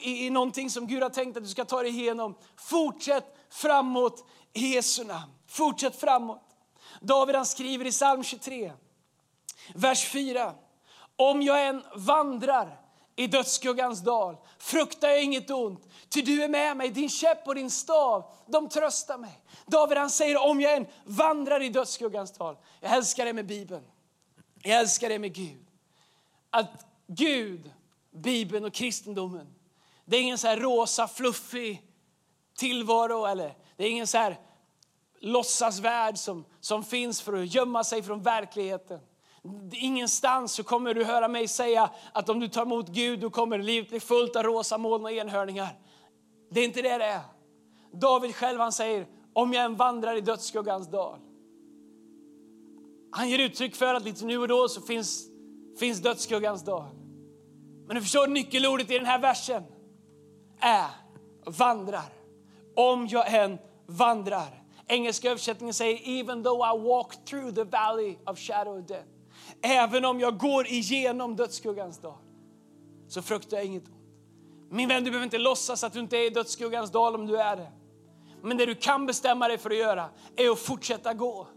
i 0.01 0.29
någonting 0.29 0.69
som 0.69 0.87
Gud 0.87 1.03
har 1.03 1.09
tänkt 1.09 1.37
att 1.37 1.43
du 1.43 1.49
ska 1.49 1.65
ta 1.65 1.81
dig 1.81 1.91
igenom. 1.91 2.35
Fortsätt 2.55 3.37
framåt 3.49 4.25
i 4.53 4.67
Jesu 4.67 5.03
namn. 5.03 5.31
Fortsätt 5.47 5.95
framåt. 5.95 6.41
David 7.01 7.35
han 7.35 7.45
skriver 7.45 7.85
i 7.85 7.91
psalm 7.91 8.23
23, 8.23 8.71
vers 9.75 10.09
4. 10.09 10.53
Om 11.15 11.41
jag 11.41 11.67
än 11.67 11.83
vandrar 11.95 12.79
i 13.15 13.27
dödsskuggans 13.27 14.03
dal 14.03 14.37
fruktar 14.59 15.07
jag 15.07 15.23
inget 15.23 15.49
ont, 15.49 15.84
ty 16.09 16.21
du 16.21 16.43
är 16.43 16.49
med 16.49 16.77
mig, 16.77 16.89
din 16.89 17.09
käpp 17.09 17.47
och 17.47 17.55
din 17.55 17.71
stav, 17.71 18.25
de 18.47 18.69
tröstar 18.69 19.17
mig. 19.17 19.41
David 19.65 19.97
han 19.97 20.09
säger 20.09 20.49
om 20.49 20.61
jag 20.61 20.75
än 20.75 20.87
vandrar 21.05 21.61
i 21.61 21.69
dödsskuggans 21.69 22.31
tal, 22.31 22.57
jag 22.79 22.91
älskar 22.91 23.25
det 23.25 23.33
med 23.33 23.45
Bibeln, 23.45 23.83
jag 24.63 24.79
älskar 24.79 25.09
det 25.09 25.19
med 25.19 25.33
Gud. 25.33 25.65
Att 26.49 26.85
Gud, 27.07 27.71
Bibeln 28.11 28.65
och 28.65 28.73
kristendomen, 28.73 29.47
det 30.05 30.17
är 30.17 30.21
ingen 30.21 30.37
så 30.37 30.47
här 30.47 30.57
rosa 30.57 31.07
fluffig 31.07 31.81
tillvaro 32.57 33.25
eller 33.25 33.53
det 33.77 33.83
är 33.83 33.89
ingen 33.89 34.07
så 34.07 34.17
här 34.17 34.39
låtsasvärld 35.19 36.17
som, 36.17 36.45
som 36.59 36.83
finns 36.83 37.21
för 37.21 37.33
att 37.33 37.53
gömma 37.53 37.83
sig 37.83 38.03
från 38.03 38.21
verkligheten. 38.21 38.99
Ingenstans 39.71 40.51
så 40.51 40.63
kommer 40.63 40.93
du 40.93 41.03
höra 41.03 41.27
mig 41.27 41.47
säga 41.47 41.89
att 42.13 42.29
om 42.29 42.39
du 42.39 42.47
tar 42.47 42.61
emot 42.61 42.87
Gud 42.87 43.19
då 43.19 43.29
kommer 43.29 43.57
livet 43.57 43.89
bli 43.89 43.99
fullt 43.99 44.35
av 44.35 44.43
rosa 44.43 44.77
moln 44.77 45.05
och 45.05 45.11
enhörningar. 45.11 45.79
Det 46.49 46.59
är 46.59 46.65
inte 46.65 46.81
det 46.81 46.97
det 46.97 47.05
är. 47.05 47.21
David 47.91 48.35
själv 48.35 48.59
han 48.59 48.71
säger, 48.71 49.07
om 49.33 49.53
jag 49.53 49.65
än 49.65 49.75
vandrar 49.75 50.17
i 50.17 50.21
dödsskuggans 50.21 50.87
dal. 50.87 51.19
Han 53.11 53.29
ger 53.29 53.39
uttryck 53.39 53.75
för 53.75 53.93
att 53.93 54.03
lite 54.03 54.25
nu 54.25 54.37
och 54.37 54.47
då 54.47 54.67
så 54.67 54.81
finns, 54.81 55.27
finns 55.79 55.99
dödsskuggans 55.99 56.63
dal. 56.63 56.89
Men 57.87 57.95
du 57.95 58.01
förstår 58.01 58.27
nyckelordet 58.27 58.91
i 58.91 58.97
den 58.97 59.05
här 59.05 59.19
versen 59.19 59.63
är 60.59 60.89
vandrar. 61.45 62.13
Om 62.75 63.07
jag 63.07 63.33
än 63.33 63.57
vandrar. 63.85 64.63
Engelska 64.87 65.29
översättningen 65.29 65.73
säger 65.73 66.19
even 66.19 66.43
though 66.43 66.75
I 66.75 66.87
walk 66.87 67.25
through 67.25 67.55
the 67.55 67.63
valley 67.63 68.17
of 68.25 68.39
shadow 68.39 68.79
of 68.79 68.85
death. 68.85 69.07
Även 69.61 70.05
om 70.05 70.19
jag 70.19 70.37
går 70.37 70.67
igenom 70.67 71.35
dödsskuggans 71.35 71.97
dal 71.97 72.17
så 73.07 73.21
fruktar 73.21 73.57
jag 73.57 73.65
inget 73.65 73.87
ont. 73.87 74.04
Min 74.69 74.89
vän, 74.89 75.03
du 75.03 75.09
behöver 75.09 75.25
inte 75.25 75.37
låtsas 75.37 75.83
att 75.83 75.93
du 75.93 75.99
inte 75.99 76.17
är 76.17 76.27
i 76.27 76.29
dödsskuggans 76.29 76.91
dal 76.91 77.15
om 77.15 77.25
du 77.25 77.37
är 77.37 77.55
det. 77.55 77.71
Men 78.41 78.57
det 78.57 78.65
du 78.65 78.75
kan 78.75 79.05
bestämma 79.05 79.47
dig 79.47 79.57
för 79.57 79.69
att 79.69 79.77
göra 79.77 80.09
är 80.35 80.49
att 80.49 80.59
fortsätta 80.59 81.13
gå. 81.13 81.47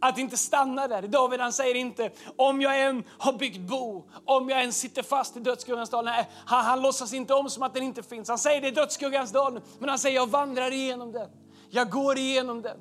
Att 0.00 0.18
inte 0.18 0.36
stanna 0.36 0.88
där. 0.88 1.02
David 1.02 1.40
han 1.40 1.52
säger 1.52 1.74
inte 1.74 2.10
om 2.36 2.60
jag 2.60 2.82
än 2.82 3.04
har 3.18 3.32
byggt 3.32 3.58
bo, 3.58 4.04
om 4.24 4.48
jag 4.48 4.62
än 4.62 4.72
sitter 4.72 5.02
fast 5.02 5.36
i 5.36 5.40
dödsskuggans 5.40 5.90
dal. 5.90 6.04
Nej, 6.04 6.28
han, 6.46 6.64
han 6.64 6.82
låtsas 6.82 7.12
inte 7.12 7.34
om 7.34 7.50
som 7.50 7.62
att 7.62 7.74
den 7.74 7.82
inte 7.82 8.02
finns. 8.02 8.28
Han 8.28 8.38
säger 8.38 8.60
det 8.60 8.68
är 8.68 8.72
dödsskuggans 8.72 9.32
dal, 9.32 9.60
men 9.78 9.88
han 9.88 9.98
säger 9.98 10.16
jag 10.16 10.30
vandrar 10.30 10.72
igenom 10.72 11.12
den. 11.12 11.30
Jag 11.70 11.90
går 11.90 12.18
igenom 12.18 12.62
den. 12.62 12.78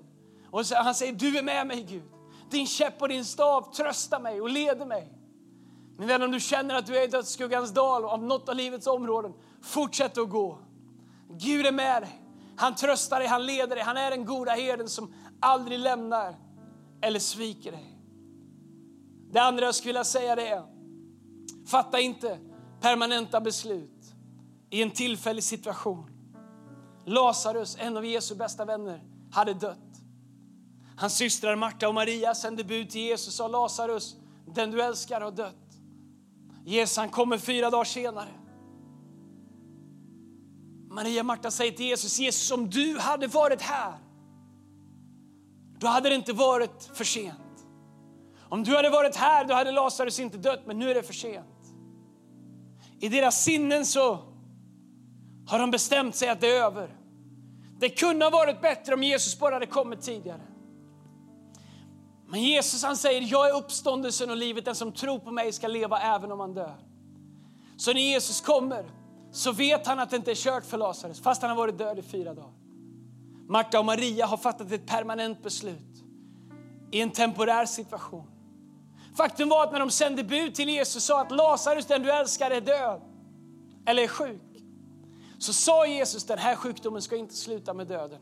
Och 0.52 0.66
så, 0.66 0.76
han 0.76 0.96
säger 0.96 1.14
du 1.14 1.38
är 1.38 1.44
med 1.44 1.68
mig 1.68 1.86
Gud. 1.90 2.12
Din 2.50 2.68
käpp 2.68 3.02
och 3.02 3.10
din 3.10 3.26
stav 3.26 3.74
tröstar 3.74 4.20
mig 4.20 4.42
och 4.42 4.50
leder 4.50 4.86
mig. 4.86 5.14
Min 5.98 6.08
vän, 6.08 6.22
om 6.22 6.32
du 6.32 6.40
känner 6.40 6.76
att 6.76 6.86
du 6.86 6.98
är 6.98 7.04
i 7.04 7.08
dödsskuggans 7.08 7.72
dal 7.72 8.06
av 8.06 8.24
något 8.24 8.50
av 8.50 8.56
livets 8.56 8.88
områden, 8.88 9.34
fortsätt 9.62 10.18
att 10.18 10.30
gå. 10.30 10.60
Gud 11.30 11.66
är 11.66 11.72
med 11.72 12.02
dig. 12.02 12.22
Han 12.56 12.76
tröstar 12.76 13.20
dig, 13.20 13.28
han 13.28 13.46
leder 13.46 13.76
dig. 13.76 13.84
Han 13.84 13.98
är 13.98 14.12
den 14.12 14.26
goda 14.26 14.52
herden 14.52 14.90
som 14.90 15.14
aldrig 15.40 15.80
lämnar 15.80 16.36
eller 17.02 17.20
sviker 17.20 17.72
dig. 17.72 18.00
Det 19.32 19.40
andra 19.40 19.66
jag 19.66 19.76
skulle 19.76 19.90
vilja 19.90 20.04
säga 20.04 20.36
det 20.36 20.48
är, 20.48 20.64
fatta 21.68 22.00
inte 22.00 22.40
permanenta 22.82 23.42
beslut 23.42 24.16
i 24.70 24.82
en 24.82 24.92
tillfällig 24.92 25.44
situation. 25.44 26.12
Lazarus, 27.06 27.78
en 27.80 27.98
av 27.98 28.06
Jesu 28.06 28.36
bästa 28.36 28.66
vänner, 28.66 29.04
hade 29.32 29.54
dött. 29.54 29.78
Hans 30.98 31.14
systrar 31.14 31.56
Marta 31.56 31.88
och 31.88 31.94
Maria 31.94 32.36
sände 32.36 32.64
bud 32.64 32.90
till 32.90 33.02
Jesus 33.02 33.28
och 33.28 33.34
sa 33.34 33.48
Lazarus, 33.48 34.16
den 34.46 34.72
du 34.72 34.82
älskar 34.82 35.22
har 35.22 35.32
dött. 35.32 35.56
Jesus 36.66 36.98
han 36.98 37.10
kommer 37.10 37.38
fyra 37.38 37.70
dagar 37.70 37.84
senare. 37.84 38.39
Maria 40.90 41.24
Marta 41.24 41.52
säger 41.52 41.72
till 41.72 41.86
Jesus, 41.86 42.20
Jesus 42.20 42.52
om 42.52 42.70
du 42.70 42.98
hade 43.00 43.28
varit 43.28 43.62
här, 43.62 43.94
då 45.80 45.88
hade 45.88 46.10
det 46.10 46.16
inte 46.16 46.34
varit 46.34 46.90
för 46.94 47.04
sent. 47.04 47.36
Om 48.50 48.64
du 48.64 48.76
hade 48.76 48.90
varit 48.90 49.16
här, 49.16 49.46
då 49.46 49.54
hade 49.54 49.72
Lazarus 49.72 50.20
inte 50.20 50.38
dött, 50.38 50.62
men 50.66 50.80
nu 50.80 50.92
är 50.92 50.96
det 50.96 51.04
för 51.04 51.14
sent. 51.14 51.46
I 53.00 53.10
deras 53.10 53.44
sinnen 53.44 53.86
så 53.86 54.20
har 55.48 55.60
de 55.60 55.72
bestämt 55.72 56.16
sig 56.16 56.30
att 56.30 56.42
det 56.42 56.48
är 56.48 56.64
över. 56.64 56.96
Det 57.80 57.90
kunde 57.90 58.26
ha 58.26 58.30
varit 58.30 58.62
bättre 58.62 58.94
om 58.94 59.04
Jesus 59.04 59.40
bara 59.40 59.56
hade 59.56 59.66
kommit 59.66 60.02
tidigare. 60.02 60.42
Men 62.28 62.44
Jesus 62.44 62.84
han 62.84 62.98
säger, 62.98 63.22
jag 63.22 63.50
är 63.50 63.56
uppståndelsen 63.56 64.30
och 64.30 64.38
livet. 64.38 64.66
Den 64.66 64.76
som 64.76 64.92
tror 64.92 65.20
på 65.20 65.32
mig 65.32 65.54
ska 65.54 65.68
leva 65.68 66.00
även 66.00 66.32
om 66.32 66.40
han 66.40 66.54
dör. 66.54 66.76
Så 67.78 67.94
när 67.94 68.02
Jesus 68.02 68.42
kommer 68.42 68.86
så 69.32 69.52
vet 69.52 69.88
han 69.88 70.00
att 70.00 70.10
det 70.10 70.16
inte 70.16 70.32
är 70.32 70.36
kört 70.36 70.66
för 70.66 70.78
Lazarus, 70.78 71.22
fast 71.22 71.42
han 71.42 71.50
har 71.52 71.58
varit 71.58 71.78
död 71.78 72.00
i 72.00 72.02
fyra 72.02 72.34
dagar. 72.34 72.54
Marta 73.48 73.80
och 73.80 73.86
Maria 73.86 74.26
har 74.26 74.38
fattat 74.38 74.72
ett 74.72 74.86
permanent 74.86 75.44
beslut 75.44 76.04
i 76.92 77.02
en 77.02 77.12
temporär 77.12 77.66
situation. 77.66 78.28
Faktum 79.16 79.50
var 79.50 79.64
att 79.64 79.72
när 79.72 79.80
de 79.80 79.90
sände 79.92 80.24
bud 80.24 80.56
till 80.56 80.70
Jesus 80.70 81.04
sa 81.04 81.22
att 81.22 81.32
Lazarus, 81.32 81.86
den 81.86 82.04
du 82.04 82.12
älskar, 82.12 82.52
är 82.52 82.62
död 82.62 83.02
eller 83.86 84.04
är 84.04 84.08
sjuk. 84.08 84.42
Så 85.40 85.54
sa 85.54 85.88
Jesus, 85.88 86.24
den 86.24 86.38
här 86.38 86.56
sjukdomen 86.56 87.02
ska 87.02 87.16
inte 87.16 87.36
sluta 87.36 87.74
med 87.74 87.88
döden. 87.88 88.20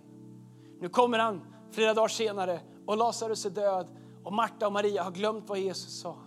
Nu 0.80 0.90
kommer 0.90 1.20
han 1.20 1.42
flera 1.72 1.94
dagar 1.94 2.08
senare 2.08 2.60
och 2.86 2.98
Lazarus 2.98 3.46
är 3.46 3.50
död 3.50 3.88
och 4.24 4.34
Marta 4.34 4.68
och 4.68 4.74
Maria 4.74 5.04
har 5.04 5.12
glömt 5.12 5.50
vad 5.50 5.60
Jesus 5.60 6.02
sa. 6.02 6.18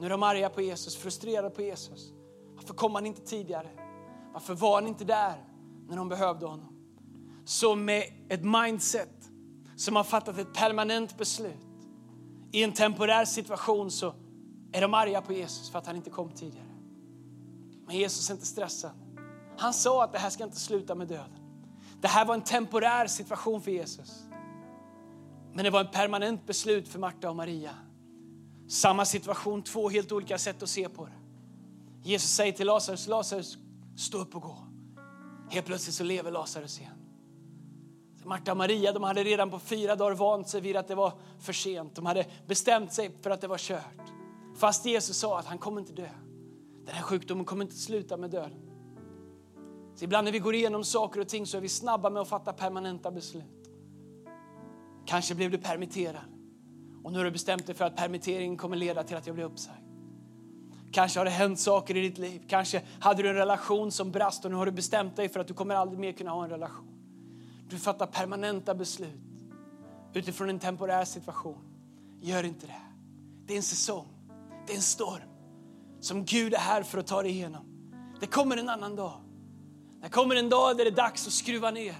Nu 0.00 0.06
är 0.06 0.10
de 0.10 0.22
arga 0.22 0.48
på 0.48 0.60
Jesus, 0.60 0.96
frustrerade 0.96 1.50
på 1.50 1.62
Jesus. 1.62 2.12
Varför 2.54 2.74
kom 2.74 2.94
han 2.94 3.06
inte 3.06 3.20
tidigare? 3.20 3.83
Varför 4.34 4.54
var 4.54 4.74
han 4.74 4.86
inte 4.86 5.04
där 5.04 5.44
när 5.88 5.96
de 5.96 6.08
behövde 6.08 6.46
honom? 6.46 6.68
Så 7.44 7.74
med 7.74 8.04
ett 8.28 8.44
mindset 8.44 9.30
som 9.76 9.96
har 9.96 10.04
fattat 10.04 10.38
ett 10.38 10.54
permanent 10.54 11.18
beslut 11.18 11.66
i 12.52 12.62
en 12.62 12.72
temporär 12.72 13.24
situation 13.24 13.90
så 13.90 14.14
är 14.72 14.80
de 14.80 14.94
arga 14.94 15.22
på 15.22 15.32
Jesus 15.32 15.70
för 15.70 15.78
att 15.78 15.86
han 15.86 15.96
inte 15.96 16.10
kom 16.10 16.30
tidigare. 16.30 16.66
Men 17.86 17.96
Jesus 17.96 18.30
är 18.30 18.34
inte 18.34 18.46
stressad. 18.46 18.90
Han 19.58 19.74
sa 19.74 20.04
att 20.04 20.12
det 20.12 20.18
här 20.18 20.30
ska 20.30 20.44
inte 20.44 20.60
sluta 20.60 20.94
med 20.94 21.08
döden. 21.08 21.38
Det 22.00 22.08
här 22.08 22.24
var 22.24 22.34
en 22.34 22.44
temporär 22.44 23.06
situation 23.06 23.62
för 23.62 23.70
Jesus. 23.70 24.22
Men 25.52 25.64
det 25.64 25.70
var 25.70 25.80
ett 25.80 25.92
permanent 25.92 26.46
beslut 26.46 26.88
för 26.88 26.98
Marta 26.98 27.30
och 27.30 27.36
Maria. 27.36 27.70
Samma 28.68 29.04
situation, 29.04 29.62
två 29.62 29.88
helt 29.88 30.12
olika 30.12 30.38
sätt 30.38 30.62
att 30.62 30.68
se 30.68 30.88
på 30.88 31.04
det. 31.04 31.12
Jesus 32.02 32.30
säger 32.30 32.52
till 32.52 32.66
Lazarus, 32.66 33.08
Lazarus, 33.08 33.58
stå 33.96 34.18
upp 34.18 34.36
och 34.36 34.42
gå. 34.42 34.56
Helt 35.50 35.66
plötsligt 35.66 35.94
så 35.94 36.04
lever 36.04 36.30
Lazarus 36.30 36.80
igen. 36.80 37.04
Marta 38.24 38.50
och 38.50 38.56
Maria 38.56 38.92
de 38.92 39.02
hade 39.02 39.24
redan 39.24 39.50
på 39.50 39.58
fyra 39.58 39.96
dagar 39.96 40.14
vant 40.14 40.48
sig 40.48 40.60
vid 40.60 40.76
att 40.76 40.88
det 40.88 40.94
var 40.94 41.12
för 41.38 41.52
sent. 41.52 41.94
De 41.94 42.06
hade 42.06 42.26
bestämt 42.46 42.92
sig 42.92 43.10
för 43.22 43.30
att 43.30 43.40
det 43.40 43.48
var 43.48 43.58
kört. 43.58 44.12
Fast 44.56 44.86
Jesus 44.86 45.16
sa 45.16 45.38
att 45.38 45.46
han 45.46 45.58
kommer 45.58 45.80
inte 45.80 45.92
dö. 45.92 46.08
Den 46.86 46.94
här 46.94 47.02
sjukdomen 47.02 47.44
kommer 47.44 47.64
inte 47.64 47.76
sluta 47.76 48.16
med 48.16 48.30
döden. 48.30 48.60
Så 49.94 50.04
ibland 50.04 50.24
när 50.24 50.32
vi 50.32 50.38
går 50.38 50.54
igenom 50.54 50.84
saker 50.84 51.20
och 51.20 51.28
ting 51.28 51.46
så 51.46 51.56
är 51.56 51.60
vi 51.60 51.68
snabba 51.68 52.10
med 52.10 52.22
att 52.22 52.28
fatta 52.28 52.52
permanenta 52.52 53.10
beslut. 53.10 53.70
Kanske 55.06 55.34
blev 55.34 55.50
du 55.50 55.58
permitterad 55.58 56.24
och 57.04 57.12
nu 57.12 57.18
har 57.18 57.24
du 57.24 57.30
bestämt 57.30 57.66
dig 57.66 57.74
för 57.74 57.84
att 57.84 57.96
permitteringen 57.96 58.56
kommer 58.56 58.76
leda 58.76 59.02
till 59.02 59.16
att 59.16 59.26
jag 59.26 59.34
blir 59.34 59.44
uppsagd. 59.44 59.83
Kanske 60.94 61.20
har 61.20 61.24
det 61.24 61.30
hänt 61.30 61.60
saker 61.60 61.96
i 61.96 62.00
ditt 62.00 62.18
liv. 62.18 62.42
Kanske 62.48 62.82
hade 63.00 63.22
du 63.22 63.28
en 63.28 63.34
relation 63.34 63.92
som 63.92 64.10
brast 64.10 64.44
och 64.44 64.50
nu 64.50 64.56
har 64.56 64.66
du 64.66 64.72
bestämt 64.72 65.16
dig 65.16 65.28
för 65.28 65.40
att 65.40 65.48
du 65.48 65.54
kommer 65.54 65.74
aldrig 65.74 65.98
mer 66.00 66.12
kunna 66.12 66.30
ha 66.30 66.44
en 66.44 66.50
relation. 66.50 66.88
Du 67.68 67.78
fattar 67.78 68.06
permanenta 68.06 68.74
beslut 68.74 69.20
utifrån 70.14 70.48
en 70.48 70.58
temporär 70.58 71.04
situation. 71.04 71.58
Gör 72.20 72.44
inte 72.44 72.66
det. 72.66 72.82
Det 73.46 73.52
är 73.52 73.56
en 73.56 73.62
säsong. 73.62 74.06
Det 74.66 74.72
är 74.72 74.76
en 74.76 74.82
storm 74.82 75.28
som 76.00 76.24
Gud 76.24 76.54
är 76.54 76.58
här 76.58 76.82
för 76.82 76.98
att 76.98 77.06
ta 77.06 77.22
dig 77.22 77.30
igenom. 77.30 77.64
Det 78.20 78.26
kommer 78.26 78.56
en 78.56 78.68
annan 78.68 78.96
dag. 78.96 79.20
Det 80.02 80.08
kommer 80.08 80.36
en 80.36 80.48
dag 80.48 80.76
där 80.76 80.84
det 80.84 80.90
är 80.90 80.96
dags 80.96 81.26
att 81.26 81.32
skruva 81.32 81.70
ner 81.70 81.94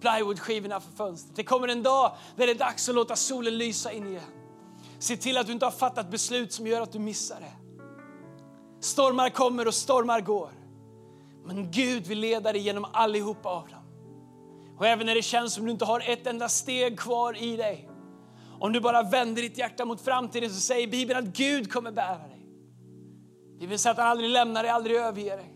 plywoodskivorna 0.00 0.80
för 0.80 0.92
fönstret. 0.92 1.36
Det 1.36 1.44
kommer 1.44 1.68
en 1.68 1.82
dag 1.82 2.16
där 2.36 2.46
det 2.46 2.52
är 2.52 2.58
dags 2.58 2.88
att 2.88 2.94
låta 2.94 3.16
solen 3.16 3.58
lysa 3.58 3.92
in 3.92 4.06
igen. 4.06 4.22
Se 4.98 5.16
till 5.16 5.38
att 5.38 5.46
du 5.46 5.52
inte 5.52 5.66
har 5.66 5.72
fattat 5.72 6.10
beslut 6.10 6.52
som 6.52 6.66
gör 6.66 6.80
att 6.80 6.92
du 6.92 6.98
missar 6.98 7.40
det. 7.40 7.63
Stormar 8.84 9.30
kommer 9.30 9.66
och 9.66 9.74
stormar 9.74 10.20
går. 10.20 10.50
Men 11.44 11.70
Gud 11.70 12.06
vill 12.06 12.18
leda 12.18 12.52
dig 12.52 12.62
genom 12.62 12.86
allihopa 12.92 13.48
av 13.48 13.68
dem. 13.68 13.82
Och 14.78 14.86
även 14.86 15.06
när 15.06 15.14
det 15.14 15.22
känns 15.22 15.54
som 15.54 15.64
du 15.64 15.70
inte 15.70 15.84
har 15.84 16.10
ett 16.10 16.26
enda 16.26 16.48
steg 16.48 16.98
kvar 16.98 17.42
i 17.42 17.56
dig. 17.56 17.88
Om 18.60 18.72
du 18.72 18.80
bara 18.80 19.02
vänder 19.02 19.42
ditt 19.42 19.58
hjärta 19.58 19.84
mot 19.84 20.00
framtiden 20.00 20.50
så 20.50 20.60
säger 20.60 20.88
Bibeln 20.88 21.18
att 21.18 21.36
Gud 21.36 21.72
kommer 21.72 21.92
bära 21.92 22.18
dig. 22.18 22.46
Bibeln 23.58 23.78
säger 23.78 23.92
att 23.92 23.98
han 23.98 24.08
aldrig 24.08 24.30
lämnar 24.30 24.62
dig, 24.62 24.72
aldrig 24.72 24.96
överger 24.96 25.36
dig. 25.36 25.54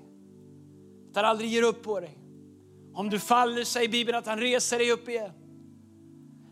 Att 1.11 1.17
han 1.17 1.25
aldrig 1.25 1.51
ger 1.51 1.63
upp 1.63 1.83
på 1.83 2.01
dig. 2.01 2.19
Om 2.95 3.11
du 3.11 3.19
faller 3.19 3.65
säger 3.65 3.89
Bibeln 3.89 4.19
att 4.19 4.27
han 4.27 4.41
reser 4.41 4.79
dig 4.79 4.93
upp 4.93 5.09
igen. 5.09 5.33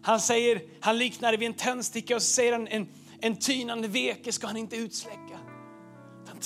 Han 0.02 0.20
säger, 0.20 0.62
han 0.80 0.98
liknar 0.98 1.32
det 1.32 1.38
vid 1.38 1.48
en 1.48 1.54
tändsticka 1.54 2.16
och 2.16 2.22
så 2.22 2.34
säger 2.34 2.52
han 2.52 2.68
en, 2.68 2.88
en 3.20 3.36
tynande 3.36 3.88
veke 3.88 4.32
ska 4.32 4.46
han 4.46 4.56
inte 4.56 4.76
utsläcka. 4.76 5.25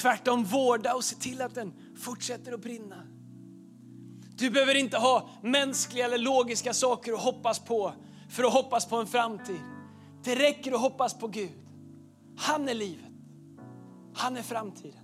Tvärtom 0.01 0.45
vårda 0.45 0.95
och 0.95 1.05
se 1.05 1.17
till 1.17 1.43
att 1.43 1.55
den 1.55 1.73
fortsätter 1.97 2.53
att 2.53 2.61
brinna. 2.61 3.07
Du 4.37 4.51
behöver 4.51 4.75
inte 4.75 4.99
ha 4.99 5.29
mänskliga 5.43 6.05
eller 6.05 6.19
logiska 6.19 6.75
saker 6.75 7.13
att 7.13 7.21
hoppas 7.21 7.59
på 7.59 7.93
för 8.31 8.45
att 8.45 8.53
hoppas 8.53 8.87
på 8.87 8.97
en 8.97 9.07
framtid. 9.07 9.61
Det 10.25 10.35
räcker 10.35 10.73
att 10.73 10.81
hoppas 10.81 11.19
på 11.19 11.27
Gud. 11.27 11.51
Han 12.37 12.69
är 12.69 12.75
livet. 12.75 13.13
Han 14.15 14.37
är 14.37 14.43
framtiden. 14.43 15.01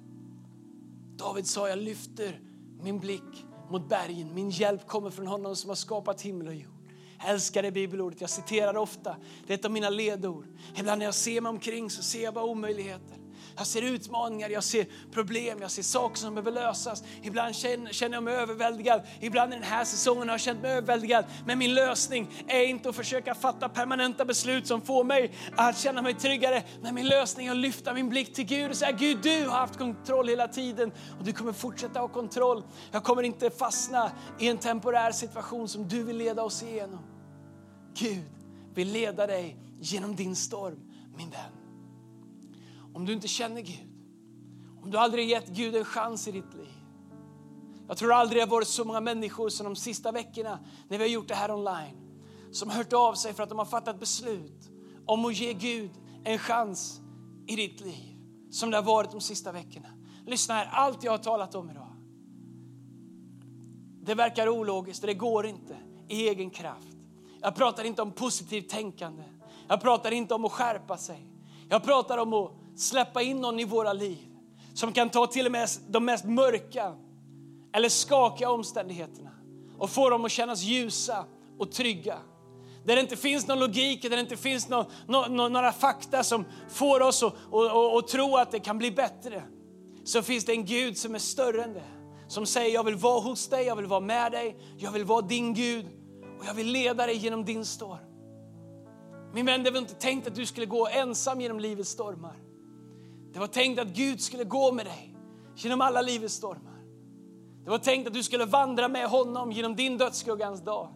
David 1.17 1.47
sa, 1.47 1.69
jag 1.69 1.79
lyfter 1.79 2.41
min 2.83 2.99
blick 2.99 3.45
mot 3.71 3.89
bergen. 3.89 4.35
Min 4.35 4.51
hjälp 4.51 4.87
kommer 4.87 5.11
från 5.11 5.27
honom 5.27 5.57
som 5.57 5.69
har 5.71 5.77
skapat 5.77 6.21
himmel 6.21 6.47
och 6.49 6.55
jord. 6.55 6.93
Jag 7.19 7.31
älskar 7.31 7.63
det 7.63 7.71
bibelordet, 7.71 8.21
jag 8.21 8.31
citerar 8.31 8.73
det 8.73 8.79
ofta. 8.79 9.17
Det 9.47 9.53
är 9.53 9.59
ett 9.59 9.65
av 9.65 9.71
mina 9.71 9.91
ledord. 9.91 10.47
Ibland 10.77 10.99
när 10.99 11.07
jag 11.07 11.15
ser 11.15 11.41
mig 11.41 11.51
omkring 11.51 11.91
så 11.91 12.03
ser 12.03 12.25
jag 12.25 12.35
bara 12.35 12.45
omöjligheter. 12.45 13.26
Jag 13.57 13.67
ser 13.67 13.83
utmaningar, 13.83 14.49
jag 14.49 14.65
ser 14.65 14.87
problem, 15.13 15.59
jag 15.61 15.71
ser 15.71 15.83
saker 15.83 16.17
som 16.17 16.35
behöver 16.35 16.53
lösas. 16.53 17.05
Ibland 17.23 17.55
känner 17.55 18.13
jag 18.13 18.23
mig 18.23 18.35
överväldigad. 18.35 19.03
Ibland 19.21 19.53
i 19.53 19.57
den 19.57 19.65
här 19.65 19.85
säsongen 19.85 20.29
har 20.29 20.35
jag 20.35 20.41
känt 20.41 20.63
mig 20.63 20.71
överväldigad. 20.71 21.25
Men 21.47 21.59
min 21.59 21.75
lösning 21.75 22.31
är 22.47 22.63
inte 22.63 22.89
att 22.89 22.97
försöka 22.97 23.35
fatta 23.35 23.69
permanenta 23.69 24.25
beslut 24.25 24.67
som 24.67 24.81
får 24.81 25.05
mig 25.05 25.33
att 25.57 25.79
känna 25.79 26.03
mig 26.03 26.15
tryggare. 26.15 26.63
Men 26.83 26.95
min 26.95 27.09
lösning 27.09 27.47
är 27.47 27.51
att 27.51 27.57
lyfta 27.57 27.95
min 27.95 28.09
blick 28.09 28.35
till 28.35 28.45
Gud 28.45 28.71
och 28.71 28.77
säga 28.77 28.93
Gud, 28.93 29.19
du 29.23 29.49
har 29.49 29.59
haft 29.59 29.77
kontroll 29.77 30.29
hela 30.29 30.49
tiden 30.49 30.93
och 31.19 31.25
du 31.25 31.33
kommer 31.33 31.53
fortsätta 31.53 32.01
ha 32.01 32.09
kontroll. 32.09 32.63
Jag 32.93 33.05
kommer 33.05 33.23
inte 33.23 33.51
fastna 33.51 34.13
i 34.39 34.49
en 34.49 34.59
temporär 34.59 35.13
situation 35.13 35.69
som 35.69 35.89
du 35.89 36.03
vill 36.03 36.17
leda 36.17 36.43
oss 36.43 36.63
igenom. 36.63 37.01
Gud 37.95 38.25
vill 38.75 38.93
leda 38.93 39.27
dig 39.27 39.57
genom 39.81 40.17
din 40.17 40.37
storm, 40.37 40.79
min 41.17 41.31
vän. 41.31 41.56
Om 42.97 43.05
du 43.05 43.13
inte 43.13 43.29
känner 43.29 43.61
Gud, 43.61 43.89
om 44.83 44.91
du 44.91 44.99
aldrig 44.99 45.29
gett 45.29 45.49
Gud 45.49 45.77
en 45.77 45.85
chans 45.85 46.29
i 46.29 46.33
ditt 46.33 46.55
liv. 46.55 46.75
Jag 47.89 47.97
tror 47.97 48.13
aldrig 48.13 48.43
det 48.43 48.45
har 48.45 48.51
varit 48.51 48.69
så 48.69 48.85
många 48.85 49.01
människor 49.01 49.49
som 49.49 49.65
de 49.65 49.77
sista 49.77 50.13
veckorna 50.13 50.59
när 50.89 50.99
vi 50.99 51.05
har 51.05 51.11
gjort 51.11 51.29
det 51.29 51.35
här 51.35 51.51
online, 51.51 51.97
som 52.53 52.71
har 52.71 52.77
hört 52.77 52.93
av 52.93 53.15
sig 53.15 53.33
för 53.35 53.43
att 53.43 53.49
de 53.49 53.59
har 53.59 53.65
fattat 53.65 54.01
beslut 54.01 54.71
om 55.07 55.25
att 55.25 55.35
ge 55.35 55.53
Gud 55.53 55.91
en 56.25 56.39
chans 56.39 57.01
i 57.47 57.57
ditt 57.57 57.81
liv, 57.81 58.17
som 58.51 58.71
det 58.71 58.77
har 58.77 58.85
varit 58.85 59.11
de 59.11 59.21
sista 59.21 59.53
veckorna. 59.53 59.89
Lyssna 60.27 60.55
här, 60.55 60.69
allt 60.73 61.05
jag 61.05 61.13
har 61.13 61.19
talat 61.19 61.55
om 61.55 61.71
idag, 61.71 61.93
det 64.03 64.15
verkar 64.15 64.49
ologiskt 64.49 65.03
det 65.03 65.15
går 65.15 65.47
inte 65.47 65.77
i 66.09 66.29
egen 66.29 66.51
kraft. 66.51 66.97
Jag 67.41 67.55
pratar 67.55 67.85
inte 67.85 68.03
om 68.03 68.13
positivt 68.13 68.69
tänkande. 68.69 69.23
Jag 69.69 69.81
pratar 69.81 70.11
inte 70.11 70.35
om 70.35 70.45
att 70.45 70.53
skärpa 70.53 70.97
sig. 70.97 71.27
Jag 71.69 71.85
pratar 71.85 72.19
om 72.19 72.33
att 72.33 72.66
släppa 72.77 73.23
in 73.23 73.41
någon 73.41 73.61
i 73.61 73.65
våra 73.65 73.93
liv 73.93 74.29
som 74.75 74.93
kan 74.93 75.11
ta 75.11 75.27
till 75.27 75.47
och 75.47 75.53
med 75.53 75.69
de 75.89 76.05
mest 76.05 76.25
mörka 76.25 76.95
eller 77.73 77.89
skakiga 77.89 78.51
omständigheterna 78.51 79.31
och 79.79 79.91
få 79.91 80.11
dem 80.11 80.25
att 80.25 80.31
kännas 80.31 80.63
ljusa 80.63 81.25
och 81.59 81.73
trygga. 81.73 82.19
Där 82.85 82.95
det 82.97 83.01
inte 83.01 83.17
finns 83.17 83.47
någon 83.47 83.59
logik, 83.59 84.03
där 84.03 84.11
det 84.11 84.21
inte 84.21 84.37
finns 84.37 84.69
någon, 84.69 84.85
någon, 85.07 85.53
några 85.53 85.73
fakta 85.73 86.25
som 86.25 86.45
får 86.69 87.03
oss 87.03 87.23
att 87.23 87.35
och, 87.51 87.71
och, 87.71 87.97
och 87.97 88.09
tro 88.09 88.37
att 88.37 88.51
det 88.51 88.59
kan 88.59 88.79
bli 88.79 88.91
bättre. 88.91 89.43
Så 90.05 90.23
finns 90.23 90.45
det 90.45 90.53
en 90.53 90.65
Gud 90.65 90.99
som 90.99 91.15
är 91.15 91.19
större 91.19 91.65
än 91.65 91.73
det. 91.73 91.85
Som 92.29 92.47
säger 92.47 92.75
jag 92.75 92.85
vill 92.85 92.95
vara 92.95 93.21
hos 93.21 93.49
dig, 93.49 93.67
jag 93.67 93.77
vill 93.77 93.87
vara 93.87 94.01
med 94.01 94.33
dig, 94.33 94.57
jag 94.79 94.91
vill 94.91 95.05
vara 95.05 95.21
din 95.21 95.55
Gud 95.55 95.87
och 96.39 96.45
jag 96.47 96.55
vill 96.55 96.67
leda 96.67 97.07
dig 97.07 97.17
genom 97.17 97.45
din 97.45 97.65
storm. 97.65 97.99
Min 99.35 99.47
vän, 99.47 99.63
det 99.63 99.71
var 99.71 99.79
inte 99.79 99.95
tänkt 99.95 100.27
att 100.27 100.35
du 100.35 100.47
skulle 100.47 100.67
gå 100.67 100.89
ensam 100.89 101.41
genom 101.41 101.61
livets 101.61 101.91
stormar. 101.91 102.46
Det 103.33 103.39
var 103.39 103.47
tänkt 103.47 103.81
att 103.81 103.89
Gud 103.89 104.21
skulle 104.21 104.45
gå 104.45 104.73
med 104.73 104.87
dig 104.87 105.15
genom 105.57 105.81
alla 105.81 106.03
livets 106.03 106.35
stormar. 106.35 106.77
Det 107.65 107.71
var 107.71 107.79
tänkt 107.79 108.07
att 108.07 108.15
du 108.15 108.23
skulle 108.23 108.45
vandra 108.45 108.89
med 108.89 109.09
honom 109.09 109.53
genom 109.53 109.77
din 109.77 109.99
dödsskuggans 109.99 110.65
dag. 110.65 110.89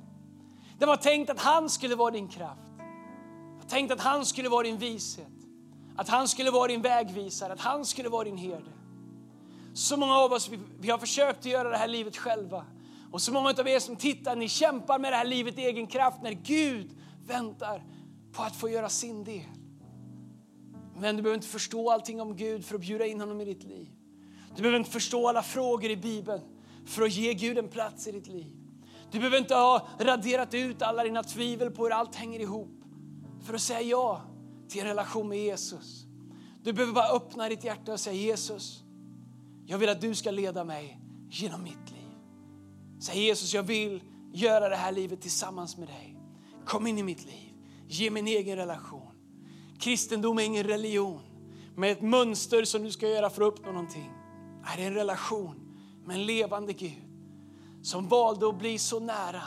Det 0.78 0.86
var 0.86 0.96
tänkt 0.96 1.30
att 1.30 1.40
han 1.40 1.70
skulle 1.70 1.94
vara 1.94 2.10
din 2.10 2.28
kraft. 2.28 2.60
Det 2.76 3.62
var 3.62 3.68
tänkt 3.68 3.92
att 3.92 4.00
han 4.00 4.26
skulle 4.26 4.48
vara 4.48 4.62
din 4.62 4.78
vishet. 4.78 5.26
Att 5.96 6.08
han 6.08 6.28
skulle 6.28 6.50
vara 6.50 6.68
din 6.68 6.82
vägvisare, 6.82 7.52
att 7.52 7.60
han 7.60 7.84
skulle 7.84 8.08
vara 8.08 8.24
din 8.24 8.36
herde. 8.36 8.70
Så 9.74 9.96
många 9.96 10.16
av 10.16 10.32
oss 10.32 10.48
vi, 10.48 10.58
vi 10.80 10.90
har 10.90 10.98
försökt 10.98 11.38
att 11.38 11.46
göra 11.46 11.68
det 11.68 11.76
här 11.76 11.88
livet 11.88 12.16
själva. 12.16 12.64
Och 13.12 13.22
så 13.22 13.32
många 13.32 13.50
av 13.50 13.68
er 13.68 13.78
som 13.78 13.96
tittar, 13.96 14.36
ni 14.36 14.48
kämpar 14.48 14.98
med 14.98 15.12
det 15.12 15.16
här 15.16 15.24
livet 15.24 15.58
i 15.58 15.62
egen 15.62 15.86
kraft 15.86 16.22
när 16.22 16.32
Gud 16.32 16.90
väntar 17.26 17.84
på 18.32 18.42
att 18.42 18.56
få 18.56 18.68
göra 18.68 18.88
sin 18.88 19.24
del. 19.24 19.59
Men 21.00 21.16
du 21.16 21.22
behöver 21.22 21.36
inte 21.36 21.48
förstå 21.48 21.90
allting 21.90 22.20
om 22.20 22.36
Gud 22.36 22.64
för 22.64 22.74
att 22.74 22.80
bjuda 22.80 23.06
in 23.06 23.20
honom 23.20 23.40
i 23.40 23.44
ditt 23.44 23.64
liv. 23.64 23.88
Du 24.56 24.62
behöver 24.62 24.78
inte 24.78 24.90
förstå 24.90 25.28
alla 25.28 25.42
frågor 25.42 25.90
i 25.90 25.96
Bibeln 25.96 26.40
för 26.86 27.02
att 27.02 27.12
ge 27.12 27.34
Gud 27.34 27.58
en 27.58 27.68
plats 27.68 28.06
i 28.06 28.12
ditt 28.12 28.26
liv. 28.26 28.52
Du 29.10 29.18
behöver 29.18 29.38
inte 29.38 29.54
ha 29.54 29.88
raderat 29.98 30.54
ut 30.54 30.82
alla 30.82 31.04
dina 31.04 31.22
tvivel 31.22 31.70
på 31.70 31.84
hur 31.84 31.92
allt 31.92 32.14
hänger 32.14 32.40
ihop 32.40 32.84
för 33.42 33.54
att 33.54 33.60
säga 33.60 33.80
ja 33.80 34.22
till 34.68 34.80
en 34.80 34.86
relation 34.86 35.28
med 35.28 35.38
Jesus. 35.38 36.04
Du 36.62 36.72
behöver 36.72 36.94
bara 36.94 37.16
öppna 37.16 37.48
ditt 37.48 37.64
hjärta 37.64 37.92
och 37.92 38.00
säga 38.00 38.16
Jesus, 38.16 38.82
jag 39.66 39.78
vill 39.78 39.88
att 39.88 40.00
du 40.00 40.14
ska 40.14 40.30
leda 40.30 40.64
mig 40.64 41.00
genom 41.30 41.62
mitt 41.62 41.90
liv. 41.90 42.18
Säg 43.00 43.24
Jesus, 43.24 43.54
jag 43.54 43.62
vill 43.62 44.02
göra 44.32 44.68
det 44.68 44.76
här 44.76 44.92
livet 44.92 45.20
tillsammans 45.20 45.76
med 45.76 45.88
dig. 45.88 46.16
Kom 46.66 46.86
in 46.86 46.98
i 46.98 47.02
mitt 47.02 47.24
liv. 47.24 47.54
Ge 47.88 48.10
mig 48.10 48.20
en 48.20 48.26
egen 48.26 48.56
relation. 48.56 49.09
Kristendom 49.80 50.38
är 50.38 50.42
ingen 50.42 50.64
religion 50.64 51.20
med 51.76 51.92
ett 51.92 52.02
mönster 52.02 52.64
som 52.64 52.82
du 52.82 52.92
ska 52.92 53.08
göra 53.08 53.30
för 53.30 53.42
att 53.42 53.52
uppnå 53.52 53.72
någonting. 53.72 54.12
Det 54.76 54.82
är 54.82 54.86
en 54.86 54.94
relation 54.94 55.54
med 56.04 56.16
en 56.16 56.26
levande 56.26 56.72
Gud 56.72 57.10
som 57.82 58.08
valde 58.08 58.48
att 58.48 58.58
bli 58.58 58.78
så 58.78 59.00
nära 59.00 59.42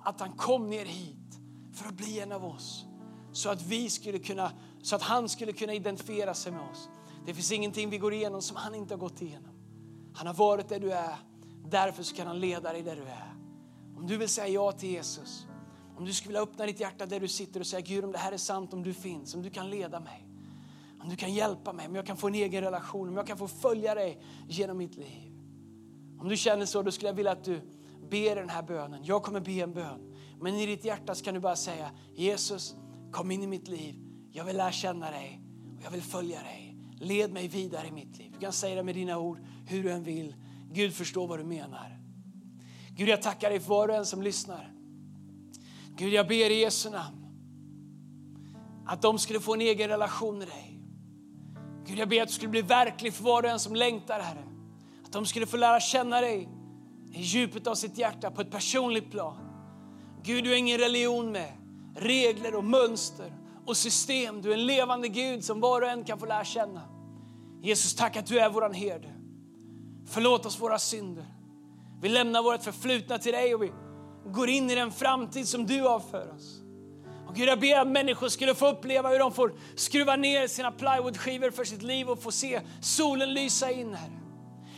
att 0.00 0.20
han 0.20 0.32
kom 0.32 0.70
ner 0.70 0.84
hit 0.84 1.40
för 1.74 1.88
att 1.88 1.94
bli 1.94 2.20
en 2.20 2.32
av 2.32 2.44
oss. 2.44 2.84
Så 3.32 3.50
att, 3.50 3.62
vi 3.62 3.90
skulle 3.90 4.18
kunna, 4.18 4.52
så 4.82 4.96
att 4.96 5.02
han 5.02 5.28
skulle 5.28 5.52
kunna 5.52 5.74
identifiera 5.74 6.34
sig 6.34 6.52
med 6.52 6.70
oss. 6.70 6.88
Det 7.26 7.34
finns 7.34 7.52
ingenting 7.52 7.90
vi 7.90 7.98
går 7.98 8.12
igenom 8.12 8.42
som 8.42 8.56
han 8.56 8.74
inte 8.74 8.94
har 8.94 8.98
gått 8.98 9.22
igenom. 9.22 9.54
Han 10.14 10.26
har 10.26 10.34
varit 10.34 10.68
där 10.68 10.80
du 10.80 10.92
är. 10.92 11.16
Därför 11.64 12.02
så 12.02 12.16
kan 12.16 12.26
han 12.26 12.40
leda 12.40 12.72
dig 12.72 12.82
där 12.82 12.96
du 12.96 13.02
är. 13.02 13.34
Om 13.96 14.06
du 14.06 14.16
vill 14.16 14.28
säga 14.28 14.48
ja 14.48 14.72
till 14.72 14.90
Jesus, 14.90 15.46
om 15.98 16.04
du 16.04 16.12
skulle 16.12 16.28
vilja 16.28 16.42
öppna 16.42 16.66
ditt 16.66 16.80
hjärta 16.80 17.06
där 17.06 17.20
du 17.20 17.28
sitter 17.28 17.60
och 17.60 17.66
säga 17.66 17.80
Gud 17.80 18.04
om 18.04 18.12
det 18.12 18.18
här 18.18 18.32
är 18.32 18.36
sant, 18.36 18.72
om 18.72 18.82
du 18.82 18.94
finns, 18.94 19.34
om 19.34 19.42
du 19.42 19.50
kan 19.50 19.70
leda 19.70 20.00
mig. 20.00 20.26
Om 21.00 21.08
du 21.08 21.16
kan 21.16 21.34
hjälpa 21.34 21.72
mig, 21.72 21.86
om 21.86 21.94
jag 21.94 22.06
kan 22.06 22.16
få 22.16 22.26
en 22.26 22.34
egen 22.34 22.64
relation, 22.64 23.08
om 23.08 23.16
jag 23.16 23.26
kan 23.26 23.38
få 23.38 23.48
följa 23.48 23.94
dig 23.94 24.22
genom 24.48 24.78
mitt 24.78 24.96
liv. 24.96 25.32
Om 26.20 26.28
du 26.28 26.36
känner 26.36 26.66
så, 26.66 26.82
då 26.82 26.90
skulle 26.90 27.08
jag 27.08 27.14
vilja 27.14 27.32
att 27.32 27.44
du 27.44 27.60
ber 28.10 28.36
den 28.36 28.48
här 28.48 28.62
bönen. 28.62 29.04
Jag 29.04 29.22
kommer 29.22 29.40
be 29.40 29.52
en 29.52 29.72
bön. 29.72 30.16
Men 30.40 30.54
i 30.54 30.66
ditt 30.66 30.84
hjärta 30.84 31.14
så 31.14 31.24
kan 31.24 31.34
du 31.34 31.40
bara 31.40 31.56
säga 31.56 31.90
Jesus, 32.14 32.76
kom 33.12 33.30
in 33.30 33.42
i 33.42 33.46
mitt 33.46 33.68
liv. 33.68 33.94
Jag 34.30 34.44
vill 34.44 34.56
lära 34.56 34.72
känna 34.72 35.10
dig 35.10 35.40
och 35.76 35.84
jag 35.84 35.90
vill 35.90 36.02
följa 36.02 36.42
dig. 36.42 36.76
Led 37.00 37.32
mig 37.32 37.48
vidare 37.48 37.86
i 37.86 37.92
mitt 37.92 38.18
liv. 38.18 38.32
Du 38.32 38.38
kan 38.38 38.52
säga 38.52 38.74
det 38.74 38.82
med 38.82 38.94
dina 38.94 39.18
ord, 39.18 39.38
hur 39.66 39.82
du 39.82 39.92
än 39.92 40.02
vill. 40.02 40.34
Gud 40.72 40.94
förstår 40.94 41.26
vad 41.26 41.38
du 41.38 41.44
menar. 41.44 41.98
Gud, 42.90 43.08
jag 43.08 43.22
tackar 43.22 43.50
dig 43.50 43.60
för 43.60 43.68
var 43.68 43.88
och 43.88 43.94
en 43.94 44.06
som 44.06 44.22
lyssnar. 44.22 44.77
Gud, 45.98 46.12
jag 46.12 46.28
ber 46.28 46.50
i 46.50 46.60
Jesu 46.60 46.90
namn 46.90 47.16
att 48.86 49.02
de 49.02 49.18
skulle 49.18 49.40
få 49.40 49.54
en 49.54 49.60
egen 49.60 49.88
relation 49.88 50.38
med 50.38 50.48
dig. 50.48 50.80
Gud, 51.86 51.98
jag 51.98 52.08
ber 52.08 52.22
att 52.22 52.28
du 52.28 52.34
skulle 52.34 52.50
bli 52.50 52.62
verklig 52.62 53.14
för 53.14 53.24
var 53.24 53.42
och 53.42 53.48
en 53.48 53.58
som 53.58 53.74
längtar, 53.74 54.20
Herre. 54.20 54.44
Att 55.04 55.12
de 55.12 55.26
skulle 55.26 55.46
få 55.46 55.56
lära 55.56 55.80
känna 55.80 56.20
dig 56.20 56.48
i 57.12 57.20
djupet 57.22 57.66
av 57.66 57.74
sitt 57.74 57.98
hjärta 57.98 58.30
på 58.30 58.40
ett 58.40 58.50
personligt 58.50 59.10
plan. 59.10 59.36
Gud, 60.22 60.44
du 60.44 60.52
är 60.52 60.56
ingen 60.56 60.78
religion 60.78 61.32
med 61.32 61.52
regler 61.96 62.54
och 62.54 62.64
mönster 62.64 63.32
och 63.66 63.76
system. 63.76 64.42
Du 64.42 64.50
är 64.50 64.54
en 64.54 64.66
levande 64.66 65.08
Gud 65.08 65.44
som 65.44 65.60
var 65.60 65.82
och 65.82 65.88
en 65.88 66.04
kan 66.04 66.18
få 66.18 66.26
lära 66.26 66.44
känna. 66.44 66.82
Jesus, 67.62 67.94
tack 67.94 68.16
att 68.16 68.26
du 68.26 68.38
är 68.38 68.50
våran 68.50 68.74
herde. 68.74 69.14
Förlåt 70.06 70.46
oss 70.46 70.60
våra 70.60 70.78
synder. 70.78 71.26
Vi 72.02 72.08
lämnar 72.08 72.42
vårt 72.42 72.62
förflutna 72.62 73.18
till 73.18 73.32
dig 73.32 73.54
och 73.54 73.62
vi 73.62 73.72
och 74.24 74.32
går 74.32 74.48
in 74.48 74.70
i 74.70 74.74
den 74.74 74.92
framtid 74.92 75.48
som 75.48 75.66
du 75.66 75.80
har 75.80 76.00
för 76.00 76.34
oss. 76.34 76.60
Och 77.28 77.34
Gud, 77.34 77.48
jag 77.48 77.60
ber 77.60 77.78
att 77.78 77.88
människor 77.88 78.28
skulle 78.28 78.54
få 78.54 78.68
uppleva 78.68 79.08
hur 79.08 79.18
de 79.18 79.32
får 79.32 79.52
skruva 79.74 80.16
ner 80.16 80.46
sina 80.46 80.70
plywoodskivor 80.70 81.50
för 81.50 81.64
sitt 81.64 81.82
liv 81.82 82.08
och 82.08 82.22
få 82.22 82.32
se 82.32 82.60
solen 82.80 83.34
lysa 83.34 83.70
in, 83.70 83.94
Herre. 83.94 84.12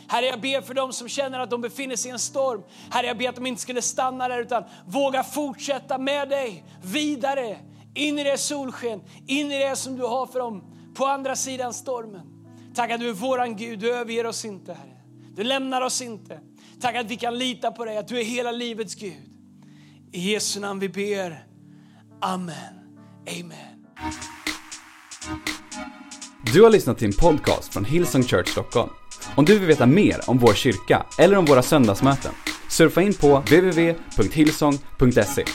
Herre, 0.07 0.25
jag 0.25 0.41
ber 0.41 0.61
för 0.61 0.73
dem 0.73 0.93
som 0.93 1.07
känner 1.07 1.39
att 1.39 1.49
de 1.49 1.61
befinner 1.61 1.95
sig 1.95 2.09
i 2.09 2.11
en 2.11 2.19
storm. 2.19 2.63
Herre, 2.89 3.07
jag 3.07 3.17
ber 3.17 3.29
att 3.29 3.35
de 3.35 3.45
inte 3.45 3.61
skulle 3.61 3.81
stanna 3.81 4.27
där 4.27 4.41
utan 4.41 4.63
våga 4.85 5.23
fortsätta 5.23 5.97
med 5.97 6.29
dig 6.29 6.63
vidare 6.83 7.57
in 7.95 8.19
i 8.19 8.23
det 8.23 8.37
solsken, 8.37 9.01
in 9.27 9.51
i 9.51 9.59
det 9.59 9.75
som 9.75 9.97
du 9.97 10.03
har 10.03 10.25
för 10.25 10.39
dem 10.39 10.63
på 10.95 11.05
andra 11.05 11.35
sidan 11.35 11.73
stormen. 11.73 12.21
Tack 12.75 12.91
att 12.91 12.99
du 12.99 13.09
är 13.09 13.13
våran 13.13 13.55
Gud, 13.55 13.79
du 13.79 13.93
överger 13.93 14.25
oss 14.25 14.45
inte 14.45 14.73
Herre. 14.73 15.01
Du 15.35 15.43
lämnar 15.43 15.81
oss 15.81 16.01
inte. 16.01 16.39
Tack 16.81 16.95
att 16.95 17.05
vi 17.05 17.17
kan 17.17 17.37
lita 17.37 17.71
på 17.71 17.85
dig, 17.85 17.97
att 17.97 18.07
du 18.07 18.19
är 18.19 18.23
hela 18.23 18.51
livets 18.51 18.95
Gud. 18.95 19.30
I 20.13 20.31
Jesu 20.31 20.59
namn 20.59 20.79
vi 20.79 20.89
ber. 20.89 21.43
Amen. 22.21 22.55
Amen. 23.27 23.85
Du 26.53 26.61
har 26.61 26.69
lyssnat 26.69 26.97
till 26.97 27.07
en 27.07 27.13
podcast 27.13 27.73
från 27.73 27.85
Hillsong 27.85 28.23
Church 28.23 28.49
Stockholm. 28.49 28.89
Om 29.35 29.45
du 29.45 29.59
vill 29.59 29.67
veta 29.67 29.85
mer 29.85 30.29
om 30.29 30.37
vår 30.37 30.53
kyrka 30.53 31.05
eller 31.17 31.37
om 31.37 31.45
våra 31.45 31.61
söndagsmöten, 31.61 32.31
surfa 32.69 33.01
in 33.01 33.13
på 33.13 33.39
www.hillsong.se. 33.39 35.45